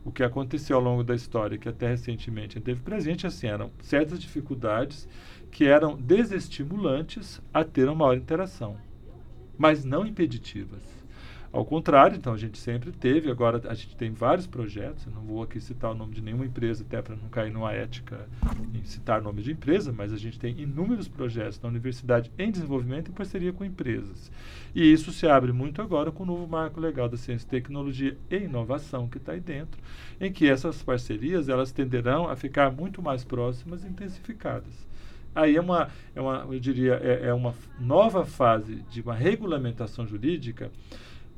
O 0.05 0.11
que 0.11 0.23
aconteceu 0.23 0.77
ao 0.77 0.83
longo 0.83 1.03
da 1.03 1.15
história, 1.15 1.57
que 1.57 1.67
até 1.67 1.89
recentemente 1.89 2.59
teve 2.61 2.81
presente, 2.81 3.27
assim, 3.27 3.47
eram 3.47 3.71
certas 3.81 4.19
dificuldades 4.19 5.07
que 5.51 5.65
eram 5.65 5.97
desestimulantes 5.97 7.41
a 7.53 7.63
ter 7.63 7.85
uma 7.85 7.95
maior 7.95 8.15
interação 8.15 8.86
mas 9.57 9.83
não 9.83 10.05
impeditivas. 10.05 10.97
Ao 11.51 11.65
contrário, 11.65 12.17
então 12.17 12.33
a 12.33 12.37
gente 12.37 12.57
sempre 12.57 12.91
teve, 12.91 13.31
agora 13.31 13.61
a 13.69 13.73
gente 13.73 13.95
tem 13.95 14.11
vários 14.11 14.45
projetos, 14.45 15.05
eu 15.05 15.13
não 15.13 15.21
vou 15.21 15.41
aqui 15.41 15.61
citar 15.61 15.91
o 15.91 15.95
nome 15.95 16.13
de 16.13 16.21
nenhuma 16.21 16.45
empresa, 16.45 16.83
até 16.83 17.01
para 17.01 17.15
não 17.15 17.29
cair 17.29 17.51
numa 17.51 17.71
ética 17.71 18.27
em 18.73 18.83
citar 18.83 19.21
nome 19.21 19.41
de 19.41 19.53
empresa, 19.53 19.93
mas 19.93 20.11
a 20.11 20.17
gente 20.17 20.37
tem 20.37 20.59
inúmeros 20.59 21.07
projetos 21.07 21.59
na 21.61 21.69
universidade 21.69 22.31
em 22.37 22.51
desenvolvimento 22.51 23.09
em 23.09 23.13
parceria 23.13 23.53
com 23.53 23.63
empresas. 23.63 24.29
E 24.75 24.91
isso 24.91 25.11
se 25.11 25.25
abre 25.25 25.53
muito 25.53 25.81
agora 25.81 26.11
com 26.11 26.23
o 26.23 26.27
novo 26.27 26.45
marco 26.47 26.81
legal 26.81 27.07
da 27.07 27.17
ciência, 27.17 27.49
tecnologia 27.49 28.17
e 28.29 28.35
inovação 28.35 29.07
que 29.07 29.17
está 29.17 29.31
aí 29.31 29.39
dentro, 29.39 29.81
em 30.19 30.31
que 30.31 30.49
essas 30.49 30.83
parcerias 30.83 31.47
elas 31.47 31.71
tenderão 31.71 32.29
a 32.29 32.35
ficar 32.35 32.71
muito 32.71 33.01
mais 33.01 33.23
próximas 33.23 33.83
e 33.83 33.87
intensificadas. 33.87 34.86
Aí 35.37 35.55
é 35.55 35.61
uma, 35.61 35.87
é 36.15 36.19
uma 36.19 36.47
eu 36.49 36.59
diria, 36.59 36.95
é, 36.95 37.27
é 37.27 37.33
uma 37.33 37.53
nova 37.79 38.25
fase 38.25 38.77
de 38.89 39.01
uma 39.01 39.13
regulamentação 39.13 40.07
jurídica, 40.07 40.71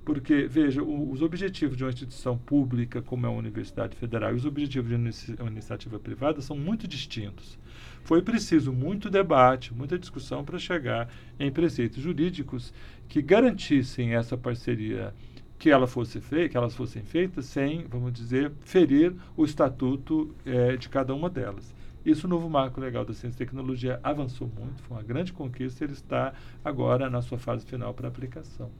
porque, 0.05 0.47
veja, 0.47 0.81
o, 0.81 1.11
os 1.11 1.21
objetivos 1.21 1.75
de 1.75 1.83
uma 1.83 1.89
instituição 1.89 2.37
pública, 2.37 3.01
como 3.01 3.25
é 3.25 3.29
a 3.29 3.31
Universidade 3.33 3.97
Federal, 3.97 4.31
e 4.31 4.35
os 4.35 4.45
objetivos 4.45 4.89
de 4.89 4.95
uma 5.41 5.51
iniciativa 5.51 5.99
privada 5.99 6.41
são 6.41 6.57
muito 6.57 6.87
distintos. 6.87 7.59
Foi 8.01 8.21
preciso 8.21 8.71
muito 8.71 9.09
debate, 9.09 9.73
muita 9.73 9.99
discussão 9.99 10.45
para 10.45 10.57
chegar 10.57 11.09
em 11.37 11.51
preceitos 11.51 12.01
jurídicos 12.01 12.73
que 13.09 13.21
garantissem 13.21 14.15
essa 14.15 14.37
parceria 14.37 15.13
que 15.57 15.69
ela 15.69 15.87
fosse 15.87 16.21
feita, 16.21 16.47
que 16.47 16.57
elas 16.57 16.73
fossem 16.73 17.03
feitas 17.03 17.47
sem, 17.47 17.85
vamos 17.89 18.13
dizer, 18.13 18.49
ferir 18.61 19.13
o 19.35 19.43
estatuto 19.43 20.33
eh, 20.45 20.77
de 20.77 20.87
cada 20.87 21.13
uma 21.13 21.29
delas. 21.29 21.77
Isso 22.09 22.25
o 22.25 22.29
novo 22.29 22.49
marco 22.49 22.81
legal 22.81 23.05
da 23.05 23.13
ciência 23.13 23.35
e 23.35 23.45
tecnologia 23.45 23.99
avançou 24.01 24.49
muito, 24.59 24.81
foi 24.81 24.97
uma 24.97 25.03
grande 25.03 25.31
conquista, 25.31 25.83
ele 25.83 25.93
está 25.93 26.33
agora 26.65 27.07
na 27.07 27.21
sua 27.21 27.37
fase 27.37 27.63
final 27.63 27.93
para 27.93 28.07
aplicação. 28.07 28.71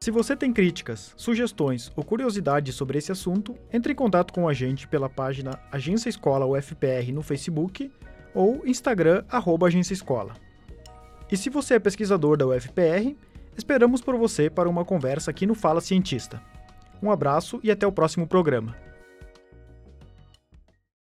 Se 0.00 0.10
você 0.10 0.34
tem 0.34 0.52
críticas, 0.52 1.14
sugestões 1.16 1.92
ou 1.94 2.02
curiosidades 2.02 2.74
sobre 2.74 2.98
esse 2.98 3.12
assunto, 3.12 3.54
entre 3.72 3.92
em 3.92 3.94
contato 3.94 4.32
com 4.32 4.48
a 4.48 4.52
gente 4.52 4.88
pela 4.88 5.08
página 5.08 5.56
Agência 5.70 6.08
Escola 6.08 6.44
UFPR 6.46 7.12
no 7.12 7.22
Facebook 7.22 7.88
ou 8.34 8.66
Instagram 8.66 9.22
arroba 9.28 9.68
Agência 9.68 9.94
Escola. 9.94 10.32
E 11.30 11.36
se 11.36 11.48
você 11.48 11.74
é 11.74 11.78
pesquisador 11.78 12.36
da 12.36 12.48
UFPR, 12.48 13.14
esperamos 13.56 14.00
por 14.00 14.16
você 14.16 14.50
para 14.50 14.68
uma 14.68 14.84
conversa 14.84 15.30
aqui 15.30 15.46
no 15.46 15.54
Fala 15.54 15.80
Cientista. 15.80 16.42
Um 17.00 17.08
abraço 17.08 17.60
e 17.62 17.70
até 17.70 17.86
o 17.86 17.92
próximo 17.92 18.26
programa. 18.26 18.89